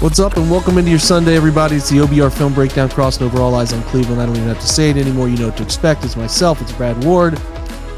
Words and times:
What's 0.00 0.18
up, 0.18 0.38
and 0.38 0.50
welcome 0.50 0.78
into 0.78 0.88
your 0.88 0.98
Sunday, 0.98 1.36
everybody. 1.36 1.76
It's 1.76 1.90
the 1.90 1.98
OBR 1.98 2.32
Film 2.32 2.54
Breakdown 2.54 2.88
crossing 2.88 3.26
over 3.26 3.38
all 3.38 3.54
eyes 3.54 3.74
on 3.74 3.82
Cleveland. 3.82 4.18
I 4.18 4.24
don't 4.24 4.34
even 4.34 4.48
have 4.48 4.58
to 4.58 4.66
say 4.66 4.88
it 4.88 4.96
anymore. 4.96 5.28
You 5.28 5.36
know 5.36 5.48
what 5.48 5.58
to 5.58 5.62
expect. 5.62 6.06
It's 6.06 6.16
myself, 6.16 6.62
it's 6.62 6.72
Brad 6.72 7.04
Ward. 7.04 7.38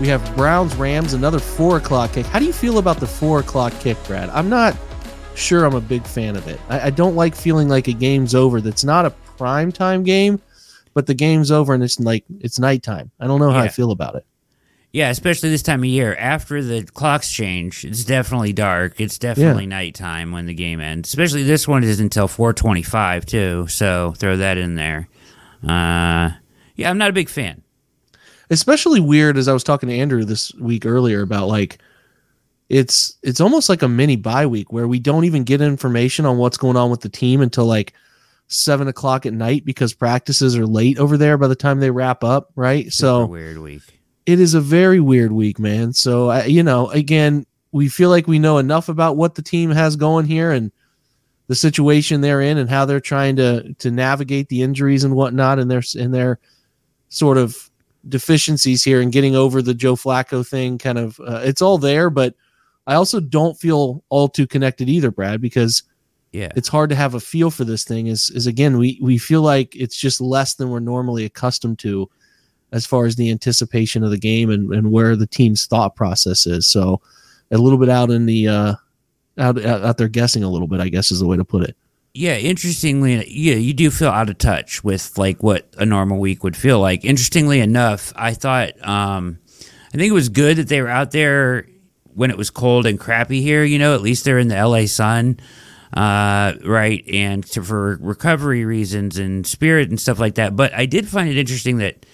We 0.00 0.08
have 0.08 0.34
Browns 0.34 0.74
Rams, 0.74 1.12
another 1.12 1.38
four 1.38 1.76
o'clock 1.76 2.14
kick. 2.14 2.26
How 2.26 2.40
do 2.40 2.44
you 2.44 2.52
feel 2.52 2.78
about 2.78 2.98
the 2.98 3.06
four 3.06 3.38
o'clock 3.38 3.72
kick, 3.78 3.96
Brad? 4.08 4.30
I'm 4.30 4.48
not 4.48 4.76
sure 5.36 5.64
I'm 5.64 5.76
a 5.76 5.80
big 5.80 6.04
fan 6.04 6.34
of 6.34 6.48
it. 6.48 6.58
I, 6.68 6.88
I 6.88 6.90
don't 6.90 7.14
like 7.14 7.36
feeling 7.36 7.68
like 7.68 7.86
a 7.86 7.92
game's 7.92 8.34
over 8.34 8.60
that's 8.60 8.82
not 8.82 9.06
a 9.06 9.10
prime 9.10 9.70
time 9.70 10.02
game, 10.02 10.42
but 10.94 11.06
the 11.06 11.14
game's 11.14 11.52
over 11.52 11.72
and 11.72 11.84
it's 11.84 12.00
like 12.00 12.24
it's 12.40 12.58
nighttime. 12.58 13.12
I 13.20 13.28
don't 13.28 13.38
know 13.38 13.52
how 13.52 13.60
I 13.60 13.68
feel 13.68 13.92
about 13.92 14.16
it. 14.16 14.26
Yeah, 14.92 15.08
especially 15.08 15.48
this 15.48 15.62
time 15.62 15.80
of 15.80 15.86
year. 15.86 16.14
After 16.16 16.62
the 16.62 16.82
clocks 16.82 17.32
change, 17.32 17.84
it's 17.84 18.04
definitely 18.04 18.52
dark. 18.52 19.00
It's 19.00 19.16
definitely 19.16 19.64
nighttime 19.66 20.32
when 20.32 20.44
the 20.44 20.52
game 20.52 20.80
ends. 20.82 21.08
Especially 21.08 21.44
this 21.44 21.66
one 21.66 21.82
is 21.82 21.98
until 21.98 22.28
425 22.28 23.24
too, 23.24 23.66
so 23.68 24.12
throw 24.18 24.36
that 24.36 24.58
in 24.58 24.74
there. 24.74 25.08
Uh, 25.66 26.32
yeah, 26.76 26.90
I'm 26.90 26.98
not 26.98 27.08
a 27.10 27.14
big 27.14 27.30
fan. 27.30 27.62
especially 28.50 29.00
weird 29.00 29.38
as 29.38 29.48
I 29.48 29.54
was 29.54 29.64
talking 29.64 29.88
to 29.88 29.94
Andrew 29.96 30.24
this 30.24 30.52
week 30.54 30.84
earlier 30.84 31.22
about 31.22 31.48
like 31.48 31.78
it's 32.68 33.16
it's 33.22 33.40
almost 33.40 33.68
like 33.70 33.82
a 33.82 33.88
mini 33.88 34.16
bye 34.16 34.46
week 34.46 34.72
where 34.72 34.86
we 34.88 34.98
don't 34.98 35.24
even 35.24 35.44
get 35.44 35.60
information 35.62 36.26
on 36.26 36.36
what's 36.36 36.58
going 36.58 36.76
on 36.76 36.90
with 36.90 37.00
the 37.00 37.08
team 37.08 37.40
until 37.40 37.64
like 37.64 37.94
seven 38.48 38.88
o'clock 38.88 39.24
at 39.24 39.32
night 39.32 39.64
because 39.64 39.94
practices 39.94 40.54
are 40.56 40.66
late 40.66 40.98
over 40.98 41.16
there 41.16 41.38
by 41.38 41.48
the 41.48 41.54
time 41.54 41.80
they 41.80 41.90
wrap 41.90 42.22
up, 42.22 42.50
right? 42.56 42.84
Super 42.92 43.06
so 43.06 43.26
weird 43.26 43.58
week. 43.58 44.01
It 44.26 44.40
is 44.40 44.54
a 44.54 44.60
very 44.60 45.00
weird 45.00 45.32
week, 45.32 45.58
man. 45.58 45.92
So 45.92 46.30
I, 46.30 46.44
you 46.44 46.62
know, 46.62 46.90
again, 46.90 47.46
we 47.72 47.88
feel 47.88 48.10
like 48.10 48.26
we 48.26 48.38
know 48.38 48.58
enough 48.58 48.88
about 48.88 49.16
what 49.16 49.34
the 49.34 49.42
team 49.42 49.70
has 49.70 49.96
going 49.96 50.26
here 50.26 50.52
and 50.52 50.70
the 51.48 51.54
situation 51.54 52.20
they're 52.20 52.40
in 52.40 52.58
and 52.58 52.70
how 52.70 52.84
they're 52.84 53.00
trying 53.00 53.36
to 53.36 53.74
to 53.74 53.90
navigate 53.90 54.48
the 54.48 54.62
injuries 54.62 55.04
and 55.04 55.14
whatnot 55.14 55.58
and 55.58 55.70
their 55.70 55.82
and 55.98 56.14
their 56.14 56.38
sort 57.08 57.38
of 57.38 57.70
deficiencies 58.08 58.82
here 58.82 59.00
and 59.00 59.12
getting 59.12 59.36
over 59.36 59.62
the 59.62 59.74
Joe 59.74 59.96
Flacco 59.96 60.46
thing. 60.46 60.78
Kind 60.78 60.98
of, 60.98 61.20
uh, 61.20 61.40
it's 61.44 61.62
all 61.62 61.78
there, 61.78 62.10
but 62.10 62.34
I 62.86 62.94
also 62.94 63.20
don't 63.20 63.58
feel 63.58 64.02
all 64.08 64.28
too 64.28 64.46
connected 64.46 64.88
either, 64.88 65.10
Brad, 65.10 65.40
because 65.40 65.82
Yeah, 66.32 66.50
it's 66.56 66.68
hard 66.68 66.88
to 66.90 66.96
have 66.96 67.14
a 67.14 67.20
feel 67.20 67.50
for 67.50 67.64
this 67.64 67.84
thing. 67.84 68.06
Is 68.06 68.30
is 68.30 68.46
again, 68.46 68.78
we 68.78 68.98
we 69.02 69.18
feel 69.18 69.42
like 69.42 69.76
it's 69.76 69.96
just 69.96 70.20
less 70.20 70.54
than 70.54 70.70
we're 70.70 70.80
normally 70.80 71.24
accustomed 71.24 71.78
to, 71.80 72.08
as 72.72 72.86
far 72.86 73.06
as 73.06 73.16
the 73.16 73.30
anticipation 73.30 74.02
of 74.02 74.10
the 74.10 74.18
game 74.18 74.50
and 74.50 74.72
and 74.72 74.90
where 74.90 75.14
the 75.16 75.26
team's 75.26 75.66
thought 75.66 75.94
process 75.94 76.46
is. 76.46 76.66
So, 76.66 77.00
a 77.50 77.58
little 77.58 77.78
bit 77.78 77.88
out 77.88 78.10
in 78.10 78.26
the 78.26 78.48
uh, 78.48 78.74
out 79.38 79.64
out 79.64 79.98
there 79.98 80.08
guessing 80.08 80.42
a 80.42 80.48
little 80.50 80.68
bit, 80.68 80.80
I 80.80 80.88
guess 80.88 81.10
is 81.10 81.20
the 81.20 81.26
way 81.26 81.36
to 81.36 81.44
put 81.44 81.62
it. 81.64 81.76
yeah. 82.14 82.36
Interestingly, 82.36 83.26
yeah, 83.30 83.54
you 83.54 83.72
do 83.74 83.90
feel 83.90 84.10
out 84.10 84.28
of 84.30 84.38
touch 84.38 84.82
with 84.84 85.16
like 85.18 85.42
what 85.42 85.66
a 85.78 85.86
normal 85.86 86.18
week 86.18 86.42
would 86.44 86.56
feel 86.56 86.80
like. 86.80 87.04
Interestingly 87.04 87.60
enough, 87.60 88.12
I 88.16 88.34
thought, 88.34 88.72
um, 88.86 89.38
I 89.94 89.98
think 89.98 90.10
it 90.10 90.12
was 90.12 90.28
good 90.28 90.56
that 90.58 90.68
they 90.68 90.80
were 90.82 90.88
out 90.88 91.10
there 91.12 91.66
when 92.14 92.30
it 92.30 92.36
was 92.36 92.50
cold 92.50 92.86
and 92.86 92.98
crappy 92.98 93.40
here. 93.42 93.64
You 93.64 93.78
know, 93.78 93.94
at 93.94 94.02
least 94.02 94.24
they're 94.24 94.38
in 94.38 94.48
the 94.48 94.62
LA 94.66 94.86
sun. 94.86 95.38
uh, 95.94 96.54
right, 96.64 97.04
and 97.12 97.44
to, 97.48 97.62
for 97.62 97.98
recovery 98.00 98.64
reasons 98.64 99.18
and 99.18 99.46
spirit 99.46 99.90
and 99.90 100.00
stuff 100.00 100.18
like 100.18 100.36
that. 100.36 100.56
But 100.56 100.72
I 100.72 100.86
did 100.86 101.06
find 101.06 101.28
it 101.28 101.36
interesting 101.36 101.78
that 101.78 102.06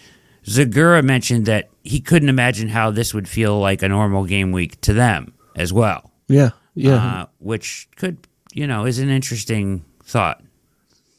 Zagura 0.48 1.04
mentioned 1.04 1.44
that 1.46 1.68
he 1.84 2.00
couldn't 2.00 2.30
imagine 2.30 2.68
how 2.68 2.90
this 2.90 3.12
would 3.12 3.28
feel 3.28 3.58
like 3.58 3.82
a 3.82 3.88
normal 3.88 4.24
game 4.24 4.50
week 4.50 4.80
to 4.80 4.94
them 4.94 5.34
as 5.54 5.72
well. 5.72 6.10
Yeah, 6.26 6.50
yeah. 6.74 6.94
uh, 6.94 7.26
which 7.38 7.88
could 7.96 8.18
you 8.54 8.66
know 8.66 8.86
is 8.86 8.98
an 8.98 9.10
interesting 9.10 9.84
thought. 10.02 10.42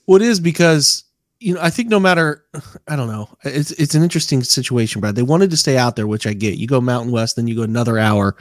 Well, 0.08 0.16
it 0.16 0.24
is 0.24 0.40
because 0.40 1.04
you 1.40 1.54
know 1.54 1.62
I 1.62 1.70
think 1.70 1.90
no 1.90 2.00
matter 2.00 2.44
I 2.88 2.96
don't 2.96 3.08
know 3.08 3.30
it's 3.44 3.72
it's 3.72 3.94
an 3.94 4.02
interesting 4.02 4.44
situation, 4.44 5.00
Brad. 5.00 5.16
They 5.16 5.22
wanted 5.22 5.52
to 5.52 5.58
stay 5.58 5.78
out 5.78 5.96
there, 5.96 6.08
which 6.08 6.26
I 6.26 6.34
get. 6.34 6.58
You 6.58 6.66
go 6.66 6.82
Mountain 6.82 7.12
West, 7.12 7.36
then 7.36 7.48
you 7.48 7.56
go 7.56 7.64
another 7.64 8.00
hour. 8.00 8.36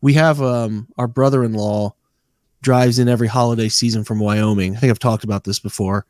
We 0.00 0.14
have 0.14 0.40
um 0.40 0.88
our 0.96 1.08
brother-in-law 1.08 1.94
drives 2.62 2.98
in 2.98 3.08
every 3.08 3.28
holiday 3.28 3.68
season 3.68 4.02
from 4.02 4.18
Wyoming. 4.18 4.76
I 4.76 4.78
think 4.78 4.90
I've 4.90 4.98
talked 4.98 5.24
about 5.24 5.44
this 5.44 5.58
before. 5.58 6.06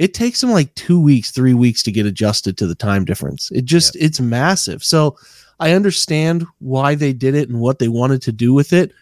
It 0.00 0.14
takes 0.14 0.40
them 0.40 0.50
like 0.50 0.74
two 0.76 0.98
weeks, 0.98 1.30
three 1.30 1.52
weeks 1.52 1.82
to 1.82 1.92
get 1.92 2.06
adjusted 2.06 2.56
to 2.56 2.66
the 2.66 2.74
time 2.74 3.04
difference. 3.04 3.50
It 3.50 3.66
just 3.66 3.94
it's 3.96 4.18
massive. 4.18 4.82
So 4.82 5.18
I 5.60 5.72
understand 5.72 6.46
why 6.58 6.94
they 6.94 7.12
did 7.12 7.34
it 7.34 7.50
and 7.50 7.60
what 7.60 7.78
they 7.78 7.88
wanted 7.88 8.22
to 8.22 8.32
do 8.32 8.54
with 8.54 8.72
it, 8.72 8.92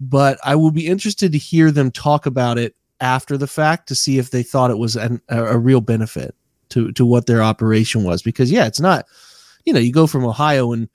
but 0.00 0.38
I 0.44 0.54
will 0.54 0.70
be 0.70 0.86
interested 0.86 1.32
to 1.32 1.38
hear 1.38 1.70
them 1.70 1.90
talk 1.90 2.26
about 2.26 2.58
it 2.58 2.76
after 3.00 3.38
the 3.38 3.46
fact 3.46 3.88
to 3.88 3.94
see 3.94 4.18
if 4.18 4.30
they 4.30 4.42
thought 4.42 4.70
it 4.70 4.76
was 4.76 4.96
an, 4.96 5.18
a, 5.30 5.44
a 5.44 5.58
real 5.58 5.80
benefit 5.80 6.34
to 6.68 6.92
to 6.92 7.06
what 7.06 7.26
their 7.26 7.42
operation 7.42 8.04
was 8.04 8.22
because 8.22 8.50
yeah 8.50 8.66
it's 8.66 8.80
not 8.80 9.04
you 9.64 9.72
know 9.72 9.80
you 9.80 9.92
go 9.92 10.06
from 10.06 10.24
ohio 10.24 10.72
in 10.72 10.88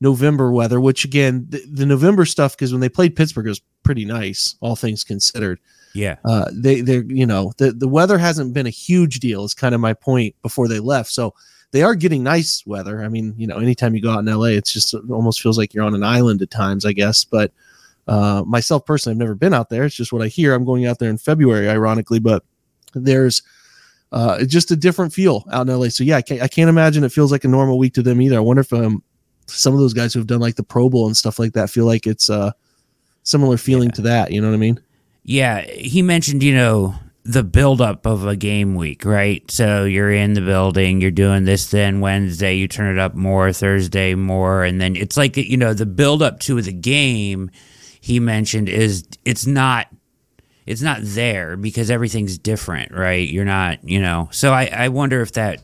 november 0.00 0.52
weather 0.52 0.80
which 0.80 1.04
again 1.04 1.44
the, 1.48 1.60
the 1.72 1.86
november 1.86 2.24
stuff 2.24 2.56
because 2.56 2.70
when 2.70 2.80
they 2.80 2.88
played 2.88 3.16
pittsburgh 3.16 3.46
it 3.46 3.50
was 3.50 3.62
pretty 3.82 4.04
nice 4.04 4.54
all 4.60 4.76
things 4.76 5.02
considered 5.02 5.58
Yeah, 5.94 6.16
uh 6.24 6.50
they 6.52 6.80
they're 6.80 7.04
you 7.04 7.26
know 7.26 7.52
the 7.58 7.72
the 7.72 7.88
weather 7.88 8.18
hasn't 8.18 8.52
been 8.54 8.66
a 8.66 8.70
huge 8.70 9.20
deal 9.20 9.44
is 9.44 9.54
kind 9.54 9.74
of 9.74 9.80
my 9.80 9.94
point 9.94 10.34
before 10.42 10.68
they 10.68 10.78
left. 10.80 11.10
So 11.10 11.34
they 11.70 11.82
are 11.82 11.94
getting 11.94 12.22
nice 12.22 12.62
weather. 12.66 13.02
I 13.02 13.08
mean 13.08 13.34
you 13.36 13.46
know 13.46 13.56
anytime 13.58 13.94
you 13.94 14.02
go 14.02 14.10
out 14.10 14.20
in 14.20 14.26
la 14.26 14.44
it's 14.44 14.72
just 14.72 14.94
it 14.94 15.02
almost 15.10 15.40
feels 15.40 15.58
like 15.58 15.74
you're 15.74 15.84
on 15.84 15.94
an 15.94 16.04
island 16.04 16.42
at 16.42 16.50
times 16.50 16.84
i 16.84 16.92
guess. 16.92 17.24
But 17.24 17.52
uh 18.06 18.42
myself 18.46 18.84
personally 18.86 19.14
i've 19.14 19.18
never 19.18 19.34
been 19.34 19.54
out 19.54 19.70
there. 19.70 19.84
It's 19.84 19.94
just 19.96 20.12
what 20.12 20.22
i 20.22 20.28
hear. 20.28 20.54
I'm 20.54 20.64
going 20.64 20.86
out 20.86 20.98
there 20.98 21.10
in 21.10 21.18
february 21.18 21.68
ironically 21.68 22.18
but 22.20 22.44
there's 22.94 23.42
uh 24.12 24.38
it's 24.40 24.52
just 24.52 24.70
a 24.70 24.76
different 24.76 25.12
feel 25.12 25.44
out 25.52 25.68
in 25.68 25.78
la 25.78 25.88
so 25.88 26.02
yeah 26.04 26.16
i 26.16 26.22
can't, 26.22 26.40
I 26.40 26.48
can't 26.48 26.70
imagine 26.70 27.04
it 27.04 27.12
feels 27.12 27.30
like 27.30 27.44
a 27.44 27.48
normal 27.48 27.78
week 27.78 27.92
to 27.94 28.02
them 28.02 28.22
either. 28.22 28.36
I 28.36 28.40
wonder 28.40 28.60
if 28.60 28.72
um 28.72 29.02
some 29.46 29.74
of 29.74 29.80
those 29.80 29.92
guys 29.94 30.12
who 30.14 30.20
have 30.20 30.26
done 30.26 30.40
like 30.40 30.56
the 30.56 30.62
pro 30.62 30.88
bowl 30.88 31.06
and 31.06 31.16
stuff 31.16 31.38
like 31.38 31.52
that 31.54 31.70
feel 31.70 31.84
like 31.86 32.06
it's 32.06 32.28
a 32.30 32.54
similar 33.24 33.56
feeling 33.58 33.88
Yeah. 33.90 33.94
to 33.96 34.02
that. 34.02 34.32
You 34.32 34.40
know 34.40 34.48
what 34.48 34.54
i 34.54 34.58
mean 34.58 34.80
yeah. 35.22 35.62
He 35.62 36.02
mentioned 36.02 36.42
you 36.42 36.54
know 36.54 36.94
the 37.24 37.42
buildup 37.42 38.06
of 38.06 38.26
a 38.26 38.36
game 38.36 38.74
week, 38.74 39.04
right? 39.04 39.48
So 39.50 39.84
you're 39.84 40.10
in 40.10 40.32
the 40.32 40.40
building, 40.40 41.02
you're 41.02 41.10
doing 41.10 41.44
this, 41.44 41.70
then 41.70 42.00
Wednesday 42.00 42.54
you 42.56 42.66
turn 42.66 42.96
it 42.96 42.98
up 42.98 43.14
more, 43.14 43.52
Thursday 43.52 44.14
more, 44.14 44.64
and 44.64 44.80
then 44.80 44.96
it's 44.96 45.16
like 45.16 45.36
you 45.36 45.56
know 45.56 45.74
the 45.74 45.86
buildup 45.86 46.40
to 46.40 46.60
the 46.62 46.72
game. 46.72 47.50
He 48.00 48.20
mentioned 48.20 48.68
is 48.68 49.06
it's 49.24 49.46
not 49.46 49.88
it's 50.68 50.82
not 50.82 50.98
there 51.02 51.56
because 51.56 51.90
everything's 51.90 52.38
different, 52.38 52.92
right? 52.92 53.26
You're 53.28 53.44
not, 53.46 53.82
you 53.88 54.00
know. 54.00 54.28
So 54.32 54.52
I, 54.52 54.66
I 54.66 54.88
wonder 54.88 55.22
if 55.22 55.32
that 55.32 55.62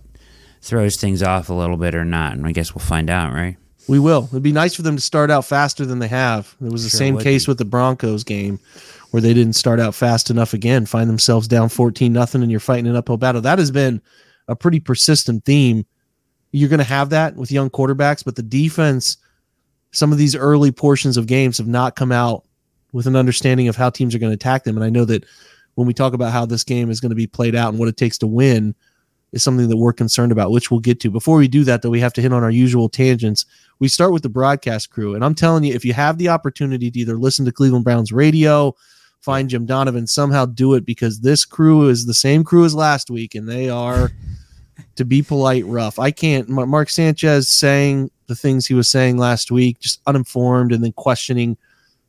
throws 0.62 0.96
things 0.96 1.22
off 1.22 1.50
a 1.50 1.54
little 1.54 1.76
bit 1.76 1.94
or 1.94 2.06
not, 2.06 2.32
and 2.32 2.46
I 2.46 2.52
guess 2.52 2.74
we'll 2.74 2.84
find 2.84 3.10
out, 3.10 3.32
right? 3.34 3.56
We 3.86 3.98
will. 3.98 4.28
It'd 4.30 4.42
be 4.42 4.52
nice 4.52 4.74
for 4.74 4.80
them 4.80 4.96
to 4.96 5.02
start 5.02 5.30
out 5.30 5.44
faster 5.44 5.84
than 5.84 5.98
they 5.98 6.08
have. 6.08 6.54
It 6.64 6.72
was 6.72 6.84
the 6.84 6.90
Sure 6.90 6.98
same 6.98 7.18
case 7.18 7.44
be. 7.44 7.50
with 7.50 7.58
the 7.58 7.66
Broncos 7.66 8.24
game 8.24 8.60
where 9.14 9.20
they 9.20 9.32
didn't 9.32 9.52
start 9.52 9.78
out 9.78 9.94
fast 9.94 10.28
enough 10.28 10.54
again, 10.54 10.84
find 10.84 11.08
themselves 11.08 11.46
down 11.46 11.68
14 11.68 12.12
nothing 12.12 12.42
and 12.42 12.50
you're 12.50 12.58
fighting 12.58 12.88
an 12.88 12.96
uphill 12.96 13.16
battle. 13.16 13.40
That 13.40 13.60
has 13.60 13.70
been 13.70 14.02
a 14.48 14.56
pretty 14.56 14.80
persistent 14.80 15.44
theme. 15.44 15.86
You're 16.50 16.68
going 16.68 16.78
to 16.78 16.84
have 16.84 17.10
that 17.10 17.36
with 17.36 17.52
young 17.52 17.70
quarterbacks, 17.70 18.24
but 18.24 18.34
the 18.34 18.42
defense 18.42 19.16
some 19.92 20.10
of 20.10 20.18
these 20.18 20.34
early 20.34 20.72
portions 20.72 21.16
of 21.16 21.28
games 21.28 21.58
have 21.58 21.68
not 21.68 21.94
come 21.94 22.10
out 22.10 22.44
with 22.90 23.06
an 23.06 23.14
understanding 23.14 23.68
of 23.68 23.76
how 23.76 23.88
teams 23.88 24.16
are 24.16 24.18
going 24.18 24.32
to 24.32 24.34
attack 24.34 24.64
them 24.64 24.76
and 24.76 24.84
I 24.84 24.90
know 24.90 25.04
that 25.04 25.24
when 25.76 25.86
we 25.86 25.94
talk 25.94 26.12
about 26.12 26.32
how 26.32 26.44
this 26.44 26.64
game 26.64 26.90
is 26.90 27.00
going 27.00 27.10
to 27.10 27.14
be 27.14 27.28
played 27.28 27.54
out 27.54 27.68
and 27.68 27.78
what 27.78 27.86
it 27.86 27.96
takes 27.96 28.18
to 28.18 28.26
win 28.26 28.74
is 29.30 29.44
something 29.44 29.68
that 29.68 29.76
we're 29.76 29.92
concerned 29.92 30.32
about, 30.32 30.50
which 30.50 30.72
we'll 30.72 30.80
get 30.80 30.98
to. 31.00 31.10
Before 31.10 31.36
we 31.36 31.46
do 31.46 31.62
that, 31.64 31.82
though, 31.82 31.90
we 31.90 32.00
have 32.00 32.12
to 32.14 32.20
hit 32.20 32.32
on 32.32 32.42
our 32.42 32.50
usual 32.50 32.88
tangents 32.88 33.46
we 33.78 33.86
start 33.86 34.12
with 34.12 34.22
the 34.22 34.28
broadcast 34.28 34.90
crew. 34.90 35.14
And 35.14 35.24
I'm 35.24 35.34
telling 35.34 35.62
you, 35.62 35.74
if 35.74 35.84
you 35.84 35.92
have 35.92 36.18
the 36.18 36.28
opportunity 36.28 36.90
to 36.90 36.98
either 36.98 37.16
listen 37.16 37.44
to 37.44 37.52
Cleveland 37.52 37.84
Browns 37.84 38.12
radio, 38.12 38.74
find 39.24 39.48
Jim 39.48 39.64
Donovan, 39.66 40.06
somehow 40.06 40.44
do 40.46 40.74
it 40.74 40.84
because 40.84 41.20
this 41.20 41.44
crew 41.44 41.88
is 41.88 42.04
the 42.06 42.14
same 42.14 42.44
crew 42.44 42.64
as 42.64 42.74
last 42.74 43.10
week 43.10 43.34
and 43.34 43.48
they 43.48 43.68
are, 43.70 44.10
to 44.96 45.04
be 45.04 45.22
polite, 45.22 45.64
rough. 45.66 45.98
I 45.98 46.10
can't, 46.10 46.48
Mark 46.48 46.90
Sanchez 46.90 47.48
saying 47.48 48.10
the 48.26 48.34
things 48.34 48.66
he 48.66 48.74
was 48.74 48.88
saying 48.88 49.16
last 49.16 49.50
week, 49.50 49.80
just 49.80 50.00
uninformed 50.06 50.72
and 50.72 50.84
then 50.84 50.92
questioning 50.92 51.56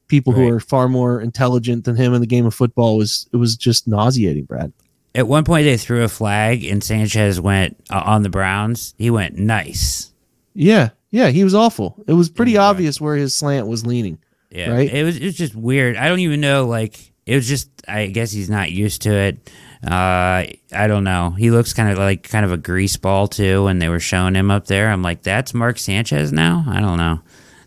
people 0.08 0.34
who 0.34 0.48
are 0.50 0.60
far 0.60 0.88
more 0.88 1.20
intelligent 1.22 1.86
than 1.86 1.96
him 1.96 2.14
in 2.14 2.22
the 2.22 2.28
game 2.28 2.46
of 2.46 2.54
football 2.54 2.98
was, 2.98 3.28
it 3.34 3.38
was 3.38 3.56
just 3.56 3.88
nauseating, 3.88 4.44
Brad. 4.46 4.72
At 5.16 5.28
one 5.28 5.46
point, 5.46 5.64
they 5.64 5.78
threw 5.78 6.04
a 6.04 6.10
flag, 6.10 6.66
and 6.66 6.84
Sanchez 6.84 7.40
went 7.40 7.78
uh, 7.90 8.02
on 8.06 8.24
the 8.24 8.30
Browns. 8.30 8.94
He 8.98 9.10
went 9.10 9.38
nice. 9.38 10.12
Yeah. 10.54 10.90
Yeah. 11.12 11.30
He 11.30 11.44
was 11.46 11.56
awful. 11.56 12.04
It 12.08 12.14
was 12.14 12.30
pretty 12.30 12.52
Yeah. 12.54 12.64
obvious 12.64 13.00
where 13.00 13.16
his 13.16 13.34
slant 13.34 13.68
was 13.68 13.86
leaning. 13.86 14.18
Yeah, 14.56 14.72
Right? 14.72 14.92
It 14.92 15.04
was 15.04 15.18
it 15.18 15.26
was 15.26 15.36
just 15.36 15.56
weird. 15.56 15.98
I 15.98 16.08
don't 16.08 16.20
even 16.20 16.42
know. 16.42 16.66
Like 16.66 16.98
it 17.26 17.36
was 17.36 17.48
just. 17.48 17.70
I 17.88 18.08
guess 18.08 18.32
he's 18.32 18.50
not 18.50 18.72
used 18.72 19.04
to 19.04 19.12
it. 19.14 19.52
Uh, 19.86 20.46
I 20.74 20.88
don't 20.88 21.04
know. 21.04 21.30
He 21.32 21.52
looks 21.52 21.74
kind 21.74 21.92
of 21.92 22.00
like 22.00 22.28
kind 22.28 22.44
of 22.44 22.52
a 22.52 22.58
grease 22.58 22.98
ball 22.98 23.28
too. 23.28 23.66
When 23.66 23.78
they 23.78 23.90
were 23.90 24.00
showing 24.00 24.34
him 24.34 24.50
up 24.50 24.66
there, 24.66 24.90
I'm 24.90 25.04
like, 25.04 25.22
that's 25.22 25.54
Mark 25.54 25.78
Sanchez 25.78 26.32
now. 26.34 26.64
I 26.68 26.80
don't 26.80 26.98
know. 26.98 27.22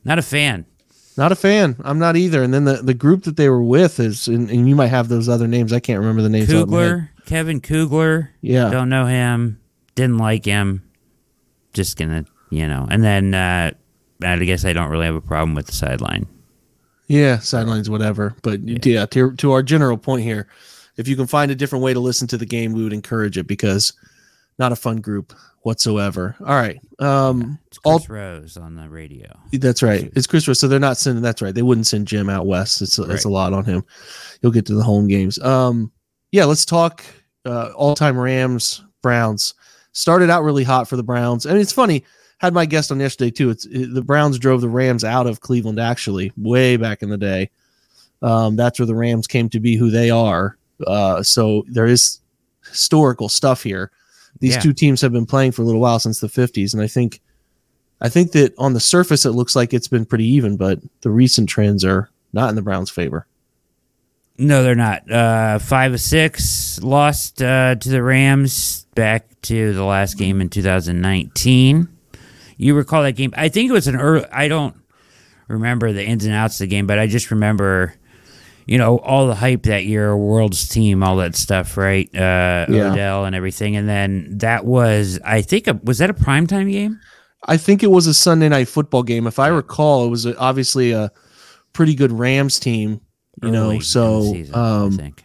Not 0.05 0.19
a 0.19 0.23
fan. 0.23 0.64
Not 1.17 1.31
a 1.31 1.37
fan. 1.37 1.76
I'm 1.85 1.99
not 1.99 2.17
either. 2.17 2.43
And 2.43 2.52
then 2.55 2.64
the, 2.64 2.75
the 2.75 2.94
group 2.94 3.25
that 3.25 3.37
they 3.37 3.49
were 3.49 3.62
with 3.62 4.00
is, 4.00 4.29
and, 4.29 4.50
and 4.50 4.69
you 4.69 4.75
might 4.75 4.88
have 4.88 5.08
those 5.08 5.29
other 5.29 5.46
names. 5.49 5.73
I 5.73 5.81
can't 5.81 6.00
remember 6.00 6.23
the 6.23 6.29
names. 6.29 6.46
Kugler, 6.49 7.11
Kevin 7.26 7.61
Kugler. 7.61 8.31
Yeah. 8.41 8.70
Don't 8.70 8.88
know 8.88 9.06
him. 9.06 9.61
Didn't 9.94 10.19
like 10.19 10.44
him. 10.44 10.88
Just 11.73 11.96
gonna, 11.96 12.25
you 12.50 12.67
know. 12.67 12.87
And 12.91 13.05
then 13.05 13.34
uh, 13.34 13.73
I 14.23 14.37
guess 14.38 14.64
I 14.64 14.73
don't 14.73 14.91
really 14.91 15.06
have 15.06 15.14
a 15.14 15.20
problem 15.20 15.55
with 15.55 15.67
the 15.67 15.73
sideline. 15.73 16.26
Yeah, 17.08 17.38
sidelines, 17.38 17.88
whatever. 17.90 18.34
But 18.43 18.60
yeah, 18.87 19.06
to, 19.06 19.34
to 19.37 19.52
our 19.52 19.62
general 19.62 19.96
point 19.96 20.22
here, 20.22 20.46
if 20.96 21.08
you 21.08 21.16
can 21.16 21.26
find 21.26 21.50
a 21.50 21.55
different 21.55 21.82
way 21.82 21.94
to 21.94 22.00
listen 22.00 22.28
to 22.28 22.37
the 22.37 22.46
game, 22.46 22.72
we 22.72 22.82
would 22.84 22.93
encourage 22.93 23.38
it 23.38 23.46
because 23.46 23.94
not 24.58 24.72
a 24.72 24.76
fun 24.76 24.96
group 25.00 25.32
whatsoever. 25.62 26.37
All 26.40 26.55
right. 26.55 26.81
Um, 26.99 27.58
It's 27.69 27.78
all 27.84 27.99
Chris 27.99 28.08
Rose 28.08 28.56
on 28.56 28.75
the 28.75 28.88
radio. 28.88 29.28
that's 29.52 29.82
right. 29.82 30.10
It's 30.16 30.26
Chris 30.26 30.46
Rose. 30.46 30.60
So 30.60 30.69
they're 30.69 30.78
not 30.78 30.99
sending. 30.99 31.22
That's 31.22 31.40
right. 31.40 31.55
They 31.55 31.62
wouldn't 31.62 31.87
send 31.87 32.06
Jim 32.06 32.28
out 32.28 32.46
west. 32.46 32.82
It's 32.82 32.99
it's 32.99 33.25
a 33.25 33.28
lot 33.28 33.52
on 33.52 33.64
him. 33.64 33.84
He'll 34.43 34.50
get 34.50 34.66
to 34.66 34.75
the 34.75 34.82
home 34.82 35.08
games. 35.08 35.38
Um, 35.40 35.93
yeah. 36.32 36.44
Let's 36.44 36.64
talk 36.64 37.05
uh, 37.44 37.70
all 37.76 37.94
time 37.94 38.19
Rams 38.19 38.84
Browns. 39.02 39.55
Started 39.93 40.31
out 40.31 40.43
really 40.44 40.64
hot 40.64 40.88
for 40.88 40.96
the 40.96 41.02
Browns, 41.02 41.46
and 41.46 41.58
it's 41.58 41.72
funny. 41.72 42.05
Had 42.38 42.55
my 42.55 42.67
guest 42.67 42.90
on 42.93 43.00
yesterday 43.00 43.31
too. 43.31 43.50
It's 43.50 43.67
it, 43.67 43.93
the 43.93 44.02
Browns 44.02 44.38
drove 44.38 44.61
the 44.61 44.69
Rams 44.69 45.02
out 45.05 45.26
of 45.26 45.40
Cleveland 45.40 45.81
actually 45.81 46.32
way 46.37 46.76
back 46.76 47.02
in 47.02 47.08
the 47.08 47.17
day. 47.19 47.50
Um, 48.23 48.56
that's 48.56 48.79
where 48.79 48.87
the 48.87 48.94
Rams 48.94 49.26
came 49.26 49.49
to 49.50 49.61
be 49.61 49.76
who 49.76 49.90
they 49.90 50.11
are. 50.11 50.56
Uh, 50.87 51.23
so 51.23 51.64
there 51.69 51.87
is 51.87 52.20
historical 52.69 53.29
stuff 53.29 53.62
here. 53.62 53.90
These 54.40 54.55
Yeah. 54.55 54.61
two 54.61 54.73
teams 54.73 55.00
have 55.00 55.12
been 55.12 55.26
playing 55.26 55.52
for 55.52 55.62
a 55.62 55.64
little 55.64 55.81
while 55.81 55.99
since 55.99 56.20
the 56.20 56.29
50s, 56.29 56.73
and 56.75 56.82
I 56.82 56.87
think 56.87 57.20
I 58.00 58.08
think 58.08 58.31
that 58.32 58.55
on 58.58 58.75
the 58.75 58.81
surface 58.81 59.26
it 59.26 59.31
looks 59.32 59.56
like 59.56 59.75
it's 59.75 59.88
been 59.88 60.05
pretty 60.05 60.26
even, 60.26 60.56
but 60.56 60.79
the 61.00 61.11
recent 61.11 61.49
trends 61.49 61.84
are 61.84 62.08
not 62.32 62.49
in 62.50 62.55
the 62.55 62.62
Browns' 62.62 62.91
favor. 62.91 63.26
No, 64.41 64.62
they're 64.62 64.76
not. 64.76 65.11
Uh, 65.11 65.58
five 65.58 65.93
of 65.93 66.00
six 66.00 66.79
lost 66.81 67.43
uh, 67.43 67.75
to 67.75 67.88
the 67.88 68.00
Rams 68.00 68.87
back 68.94 69.26
to 69.43 69.73
the 69.73 69.82
last 69.82 70.17
game 70.17 70.41
in 70.41 70.49
2019. 70.49 71.88
You 72.58 72.75
recall 72.75 73.02
that 73.05 73.12
game? 73.12 73.32
I 73.37 73.49
think 73.49 73.70
it 73.70 73.72
was 73.72 73.87
an 73.87 73.96
early. 73.96 74.26
I 74.32 74.49
don't 74.49 74.76
remember 75.46 75.93
the 75.93 76.05
ins 76.05 76.25
and 76.25 76.34
outs 76.34 76.56
of 76.60 76.64
the 76.64 76.66
game, 76.66 76.87
but 76.87 76.99
I 76.99 77.06
just 77.06 77.31
remember, 77.31 77.94
you 78.66 78.76
know, 78.78 78.99
all 78.99 79.26
the 79.28 79.34
hype 79.37 79.62
that 79.62 79.84
year, 79.87 80.14
world's 80.16 80.69
team, 80.69 81.02
all 81.02 81.16
that 81.16 81.37
stuff, 81.37 81.76
right? 81.76 82.08
Uh, 82.14 82.66
Yeah. 82.69 82.93
Odell 82.93 83.25
and 83.25 83.34
everything, 83.37 83.76
and 83.76 83.88
then 83.88 84.38
that 84.38 84.64
was, 84.66 85.19
I 85.25 85.40
think, 85.40 85.69
a, 85.69 85.81
was 85.84 85.99
that 85.99 86.10
a 86.10 86.14
primetime 86.14 86.70
game? 86.70 87.00
I 87.46 87.56
think 87.56 87.82
it 87.84 87.90
was 87.93 88.06
a 88.08 88.12
Sunday 88.14 88.49
night 88.49 88.66
football 88.69 89.05
game. 89.05 89.26
If 89.28 89.38
I 89.38 89.46
recall, 89.49 90.05
it 90.05 90.08
was 90.10 90.26
a, 90.26 90.37
obviously 90.37 90.90
a 90.93 91.10
pretty 91.72 91.94
good 91.94 92.10
Rams 92.12 92.58
team. 92.58 93.00
You 93.40 93.50
Early 93.50 93.76
know, 93.76 93.81
so 93.81 94.32
season, 94.32 94.55
I 94.56 94.81
um, 94.82 94.90
think. 94.96 95.25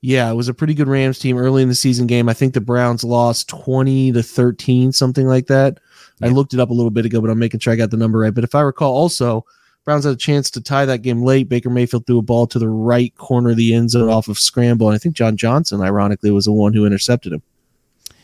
yeah, 0.00 0.30
it 0.30 0.34
was 0.34 0.48
a 0.48 0.54
pretty 0.54 0.72
good 0.72 0.88
Rams 0.88 1.18
team 1.18 1.36
early 1.36 1.62
in 1.62 1.68
the 1.68 1.74
season 1.74 2.06
game. 2.06 2.26
I 2.30 2.32
think 2.32 2.54
the 2.54 2.62
Browns 2.62 3.04
lost 3.04 3.50
twenty 3.50 4.10
to 4.12 4.22
thirteen, 4.22 4.92
something 4.92 5.26
like 5.26 5.48
that. 5.48 5.78
I 6.24 6.28
looked 6.28 6.54
it 6.54 6.60
up 6.60 6.70
a 6.70 6.72
little 6.74 6.90
bit 6.90 7.04
ago, 7.06 7.20
but 7.20 7.30
I'm 7.30 7.38
making 7.38 7.60
sure 7.60 7.72
I 7.72 7.76
got 7.76 7.90
the 7.90 7.96
number 7.96 8.18
right. 8.18 8.34
But 8.34 8.44
if 8.44 8.54
I 8.54 8.60
recall, 8.62 8.94
also 8.94 9.44
Browns 9.84 10.04
had 10.04 10.14
a 10.14 10.16
chance 10.16 10.50
to 10.52 10.60
tie 10.62 10.86
that 10.86 11.02
game 11.02 11.22
late. 11.22 11.48
Baker 11.48 11.68
Mayfield 11.70 12.06
threw 12.06 12.18
a 12.18 12.22
ball 12.22 12.46
to 12.48 12.58
the 12.58 12.68
right 12.68 13.14
corner 13.16 13.50
of 13.50 13.56
the 13.56 13.74
end 13.74 13.90
zone 13.90 14.08
off 14.08 14.28
of 14.28 14.38
scramble, 14.38 14.88
and 14.88 14.94
I 14.94 14.98
think 14.98 15.14
John 15.14 15.36
Johnson, 15.36 15.80
ironically, 15.82 16.30
was 16.30 16.46
the 16.46 16.52
one 16.52 16.72
who 16.72 16.86
intercepted 16.86 17.32
him. 17.34 17.42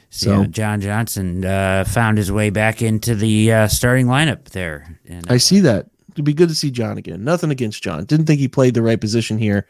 So 0.09 0.43
So- 0.43 0.45
John 0.47 0.81
Johnson 0.81 1.45
uh, 1.45 1.85
found 1.87 2.19
his 2.19 2.33
way 2.33 2.51
back 2.51 2.81
into 2.83 3.15
the 3.15 3.53
uh, 3.53 3.69
starting 3.69 4.07
lineup 4.07 4.45
there. 4.51 4.99
I 5.29 5.37
see 5.37 5.61
that. 5.61 5.87
It'd 6.13 6.25
be 6.25 6.35
good 6.35 6.49
to 6.49 6.55
see 6.57 6.71
John 6.73 6.99
again. 6.99 7.23
Nothing 7.23 7.51
against 7.53 7.83
John. 7.85 8.05
Didn't 8.05 8.27
think 8.27 8.41
he 8.41 8.49
played 8.49 8.75
the 8.75 8.83
right 8.83 9.01
position 9.01 9.39
here. 9.39 9.67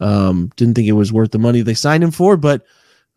Um, 0.00 0.50
didn't 0.56 0.74
think 0.74 0.88
it 0.88 0.92
was 0.92 1.12
worth 1.12 1.32
the 1.32 1.38
money 1.38 1.60
they 1.60 1.74
signed 1.74 2.02
him 2.02 2.10
for, 2.10 2.36
but 2.38 2.64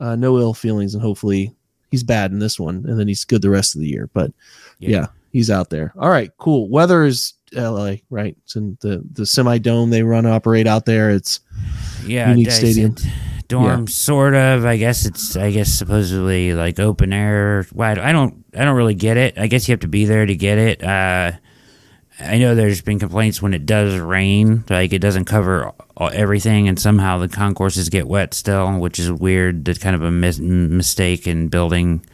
uh, 0.01 0.15
no 0.17 0.37
ill 0.39 0.53
feelings, 0.53 0.93
and 0.93 1.01
hopefully 1.01 1.55
he's 1.91 2.03
bad 2.03 2.31
in 2.31 2.39
this 2.39 2.59
one, 2.59 2.83
and 2.87 2.99
then 2.99 3.07
he's 3.07 3.25
good 3.25 3.41
the 3.41 3.49
rest 3.49 3.75
of 3.75 3.81
the 3.81 3.87
year. 3.87 4.09
But 4.13 4.31
yeah, 4.79 4.89
Yeah. 4.89 5.05
he's 5.31 5.49
out 5.51 5.69
there. 5.69 5.93
All 5.97 6.09
right, 6.09 6.31
cool. 6.37 6.67
Weather 6.69 7.03
is 7.03 7.33
LA, 7.53 7.95
right? 8.09 8.35
It's 8.43 8.55
in 8.55 8.77
the 8.81 9.03
the 9.13 9.25
semi 9.25 9.57
dome 9.57 9.89
they 9.89 10.03
run 10.03 10.25
operate 10.25 10.67
out 10.67 10.85
there. 10.85 11.09
It's 11.11 11.39
yeah, 12.05 12.29
unique 12.29 12.51
stadium. 12.51 12.95
dorm, 13.47 13.87
sort 13.87 14.33
of. 14.35 14.65
I 14.65 14.77
guess 14.77 15.05
it's. 15.05 15.35
I 15.37 15.51
guess 15.51 15.69
supposedly 15.71 16.53
like 16.53 16.79
open 16.79 17.13
air. 17.13 17.65
Well, 17.73 17.99
I 17.99 18.11
don't. 18.11 18.43
I 18.55 18.65
don't 18.65 18.75
really 18.75 18.95
get 18.95 19.17
it. 19.17 19.37
I 19.37 19.47
guess 19.47 19.67
you 19.67 19.73
have 19.73 19.79
to 19.81 19.87
be 19.87 20.05
there 20.05 20.25
to 20.25 20.35
get 20.35 20.57
it. 20.57 20.83
Uh, 20.83 21.33
I 22.19 22.37
know 22.37 22.55
there's 22.55 22.81
been 22.81 22.99
complaints 22.99 23.41
when 23.41 23.53
it 23.53 23.65
does 23.65 23.99
rain, 23.99 24.63
like 24.69 24.93
it 24.93 24.99
doesn't 24.99 25.25
cover 25.25 25.71
everything, 25.99 26.67
and 26.67 26.79
somehow 26.79 27.17
the 27.17 27.27
concourses 27.27 27.89
get 27.89 28.07
wet 28.07 28.33
still, 28.33 28.79
which 28.79 28.99
is 28.99 29.11
weird. 29.11 29.65
That's 29.65 29.79
kind 29.79 29.95
of 29.95 30.01
a 30.01 30.11
mis- 30.11 30.39
mistake 30.39 31.27
in 31.27 31.49
building 31.49 32.05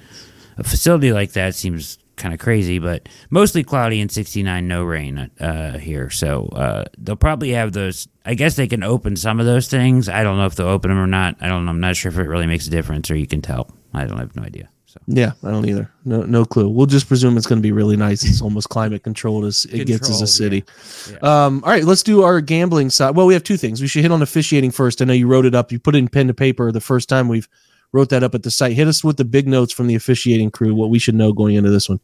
a 0.58 0.64
facility 0.64 1.14
like 1.14 1.34
that. 1.34 1.54
Seems 1.54 2.00
kind 2.16 2.34
of 2.34 2.40
crazy, 2.40 2.80
but 2.80 3.10
mostly 3.30 3.64
cloudy 3.64 4.02
and 4.02 4.12
69, 4.12 4.68
no 4.68 4.84
rain 4.84 5.30
uh, 5.40 5.78
here. 5.78 6.10
So 6.10 6.46
uh, 6.48 6.86
they'll 6.98 7.16
probably 7.16 7.52
have 7.52 7.74
those. 7.74 8.08
I 8.26 8.34
guess 8.34 8.56
they 8.56 8.68
can 8.68 8.84
open 8.84 9.16
some 9.16 9.40
of 9.40 9.46
those 9.46 9.68
things. 9.68 10.10
I 10.10 10.24
don't 10.24 10.38
know 10.38 10.46
if 10.46 10.56
they'll 10.56 10.68
open 10.68 10.90
them 10.90 11.00
or 11.00 11.08
not. 11.08 11.38
I 11.42 11.48
don't. 11.48 11.68
I'm 11.68 11.80
not 11.80 11.96
sure 11.96 12.12
if 12.12 12.18
it 12.18 12.28
really 12.28 12.48
makes 12.48 12.66
a 12.68 12.72
difference 12.72 13.12
or 13.12 13.16
you 13.16 13.28
can 13.28 13.42
tell. 13.42 13.70
I 13.94 14.06
don't 14.06 14.18
I 14.18 14.22
have 14.22 14.36
no 14.36 14.44
idea. 14.44 14.70
So 14.92 15.00
yeah, 15.08 15.32
I 15.42 15.52
don't 15.52 15.66
either. 15.70 15.90
No, 16.04 16.24
no 16.24 16.44
clue. 16.44 16.68
We'll 16.68 16.86
just 16.86 17.08
presume 17.08 17.38
it's 17.38 17.48
going 17.48 17.60
to 17.60 17.64
be 17.64 17.72
really 17.72 17.96
nice. 17.96 18.26
It's 18.26 18.42
almost 18.42 18.68
climate 18.68 19.04
controlled 19.04 19.46
as 19.46 19.64
it 19.72 19.86
gets 19.88 20.10
as 20.10 20.22
a 20.22 20.26
Controlled, 20.26 20.30
city. 20.30 20.64
yeah. 21.10 21.46
Um, 21.46 21.64
all 21.64 21.70
right, 21.72 21.86
let's 21.86 22.04
do 22.04 22.24
our 22.24 22.42
gambling 22.42 22.90
side. 22.90 23.16
Well, 23.16 23.26
we 23.26 23.34
have 23.34 23.44
two 23.44 23.56
things. 23.56 23.80
We 23.80 23.88
should 23.88 24.02
hit 24.02 24.12
on 24.12 24.22
officiating 24.22 24.72
first. 24.72 25.02
I 25.02 25.06
know 25.06 25.14
you 25.14 25.28
wrote 25.28 25.46
it 25.46 25.56
up. 25.56 25.72
You 25.72 25.80
put 25.80 25.96
it 25.96 26.00
in 26.00 26.10
pen 26.10 26.28
to 26.28 26.34
paper 26.34 26.74
the 26.74 26.82
first 26.82 27.08
time 27.08 27.30
we've 27.30 27.48
wrote 27.94 28.10
that 28.10 28.22
up 28.22 28.36
at 28.36 28.44
the 28.44 28.52
site. 28.52 28.74
Hit 28.74 28.88
us 28.90 29.02
with 29.02 29.16
the 29.16 29.24
big 29.24 29.48
notes 29.48 29.72
from 29.72 29.88
the 29.88 29.96
officiating 29.96 30.52
crew. 30.52 30.76
What 30.76 30.90
we 30.90 31.00
should 31.00 31.16
know 31.16 31.32
going 31.32 31.56
into 31.56 31.70
this 31.70 31.88
one. 31.88 32.02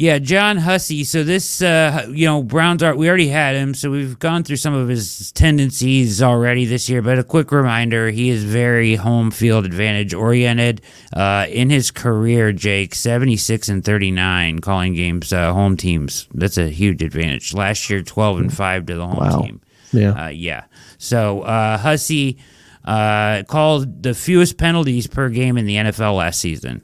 Yeah, 0.00 0.20
John 0.20 0.58
Hussey. 0.58 1.02
So 1.02 1.24
this, 1.24 1.60
uh, 1.60 2.06
you 2.12 2.24
know, 2.24 2.40
Browns 2.40 2.84
are. 2.84 2.94
We 2.94 3.08
already 3.08 3.26
had 3.26 3.56
him, 3.56 3.74
so 3.74 3.90
we've 3.90 4.16
gone 4.16 4.44
through 4.44 4.56
some 4.58 4.72
of 4.72 4.86
his 4.88 5.32
tendencies 5.32 6.22
already 6.22 6.66
this 6.66 6.88
year. 6.88 7.02
But 7.02 7.18
a 7.18 7.24
quick 7.24 7.50
reminder: 7.50 8.08
he 8.10 8.28
is 8.28 8.44
very 8.44 8.94
home 8.94 9.32
field 9.32 9.64
advantage 9.66 10.14
oriented. 10.14 10.82
Uh, 11.12 11.46
in 11.50 11.68
his 11.70 11.90
career, 11.90 12.52
Jake 12.52 12.94
seventy 12.94 13.36
six 13.36 13.68
and 13.68 13.84
thirty 13.84 14.12
nine 14.12 14.60
calling 14.60 14.94
games 14.94 15.32
uh, 15.32 15.52
home 15.52 15.76
teams. 15.76 16.28
That's 16.32 16.58
a 16.58 16.68
huge 16.68 17.02
advantage. 17.02 17.52
Last 17.52 17.90
year, 17.90 18.02
twelve 18.02 18.38
and 18.38 18.54
five 18.54 18.86
to 18.86 18.94
the 18.94 19.04
home 19.04 19.16
Wow. 19.16 19.40
team. 19.42 19.60
Yeah. 19.92 20.26
Uh, 20.26 20.28
yeah. 20.28 20.66
So 20.98 21.40
uh, 21.42 21.76
Hussey 21.76 22.38
uh, 22.84 23.42
called 23.48 24.04
the 24.04 24.14
fewest 24.14 24.58
penalties 24.58 25.08
per 25.08 25.28
game 25.28 25.58
in 25.58 25.66
the 25.66 25.74
NFL 25.74 26.16
last 26.18 26.38
season. 26.38 26.82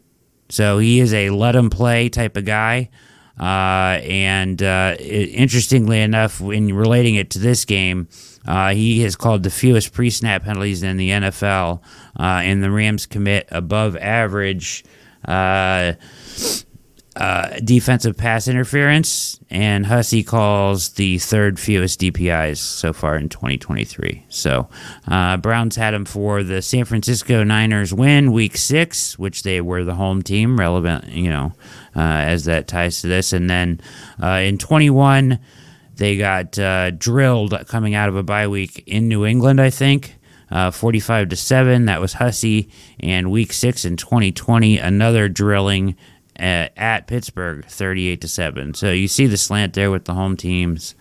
So 0.54 0.78
he 0.78 1.00
is 1.00 1.12
a 1.12 1.30
let 1.30 1.56
him 1.56 1.68
play 1.68 2.08
type 2.08 2.36
of 2.36 2.44
guy. 2.44 2.90
Uh, 3.38 3.98
and 4.04 4.62
uh, 4.62 4.94
i- 4.98 5.02
interestingly 5.02 6.00
enough, 6.00 6.40
when 6.40 6.72
relating 6.72 7.16
it 7.16 7.30
to 7.30 7.40
this 7.40 7.64
game, 7.64 8.06
uh, 8.46 8.70
he 8.72 9.00
has 9.00 9.16
called 9.16 9.42
the 9.42 9.50
fewest 9.50 9.92
pre 9.92 10.10
snap 10.10 10.44
penalties 10.44 10.84
in 10.84 10.96
the 10.96 11.10
NFL. 11.10 11.80
Uh, 12.18 12.22
and 12.22 12.62
the 12.62 12.70
Rams 12.70 13.06
commit 13.06 13.48
above 13.50 13.96
average. 13.96 14.84
Uh, 17.16 17.60
defensive 17.60 18.16
pass 18.16 18.48
interference, 18.48 19.38
and 19.48 19.86
Hussey 19.86 20.24
calls 20.24 20.90
the 20.90 21.18
third 21.18 21.60
fewest 21.60 22.00
DPIs 22.00 22.56
so 22.56 22.92
far 22.92 23.14
in 23.16 23.28
2023. 23.28 24.26
So, 24.28 24.68
uh, 25.06 25.36
Browns 25.36 25.76
had 25.76 25.94
him 25.94 26.06
for 26.06 26.42
the 26.42 26.60
San 26.60 26.84
Francisco 26.84 27.44
Niners 27.44 27.94
win 27.94 28.32
week 28.32 28.56
six, 28.56 29.16
which 29.16 29.44
they 29.44 29.60
were 29.60 29.84
the 29.84 29.94
home 29.94 30.22
team, 30.22 30.58
relevant, 30.58 31.06
you 31.06 31.30
know, 31.30 31.52
uh, 31.94 32.00
as 32.00 32.46
that 32.46 32.66
ties 32.66 33.00
to 33.02 33.06
this. 33.06 33.32
And 33.32 33.48
then 33.48 33.80
uh, 34.20 34.40
in 34.42 34.58
21, 34.58 35.38
they 35.94 36.16
got 36.16 36.58
uh, 36.58 36.90
drilled 36.90 37.54
coming 37.68 37.94
out 37.94 38.08
of 38.08 38.16
a 38.16 38.24
bye 38.24 38.48
week 38.48 38.82
in 38.86 39.06
New 39.06 39.24
England, 39.24 39.60
I 39.60 39.70
think. 39.70 40.16
Uh, 40.50 40.70
45 40.70 41.30
to 41.30 41.36
7 41.36 41.86
that 41.86 42.00
was 42.02 42.12
hussey 42.12 42.68
and 43.00 43.30
week 43.32 43.52
6 43.52 43.84
in 43.86 43.96
2020 43.96 44.78
another 44.78 45.26
drilling 45.28 45.96
at, 46.36 46.72
at 46.76 47.06
pittsburgh 47.06 47.64
38 47.66 48.20
to 48.20 48.28
7 48.28 48.74
so 48.74 48.90
you 48.90 49.08
see 49.08 49.26
the 49.26 49.36
slant 49.36 49.74
there 49.74 49.90
with 49.90 50.04
the 50.04 50.14
home 50.14 50.36
teams 50.36 50.94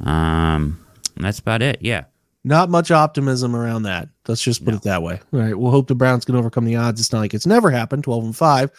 um, 0.00 0.84
that's 1.16 1.38
about 1.38 1.62
it 1.62 1.78
yeah 1.82 2.04
Not 2.44 2.70
much 2.70 2.90
optimism 2.90 3.54
around 3.54 3.82
that. 3.82 4.08
Let's 4.26 4.42
just 4.42 4.64
put 4.64 4.70
No. 4.72 4.76
it 4.78 4.82
that 4.84 5.02
way. 5.02 5.20
All 5.32 5.40
right. 5.40 5.58
We'll 5.58 5.70
hope 5.72 5.88
the 5.88 5.94
Browns 5.94 6.24
can 6.24 6.36
overcome 6.36 6.64
the 6.64 6.76
odds. 6.76 7.00
It's 7.00 7.12
not 7.12 7.18
like 7.20 7.34
it's 7.34 7.46
never 7.46 7.70
happened, 7.70 8.04
12 8.04 8.24
and 8.24 8.36
5, 8.36 8.70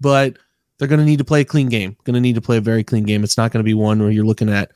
but 0.00 0.38
they're 0.78 0.86
going 0.86 1.00
to 1.00 1.04
need 1.04 1.18
to 1.18 1.24
play 1.24 1.40
a 1.40 1.44
clean 1.44 1.68
game. 1.68 1.96
Going 2.04 2.14
to 2.14 2.20
need 2.20 2.36
to 2.36 2.40
play 2.40 2.58
a 2.58 2.60
very 2.60 2.84
clean 2.84 3.02
game. 3.04 3.24
It's 3.24 3.36
not 3.36 3.50
going 3.50 3.58
to 3.58 3.64
be 3.68 3.74
one 3.74 3.98
where 3.98 4.10
you're 4.12 4.24
looking 4.26 4.48
at 4.50 4.70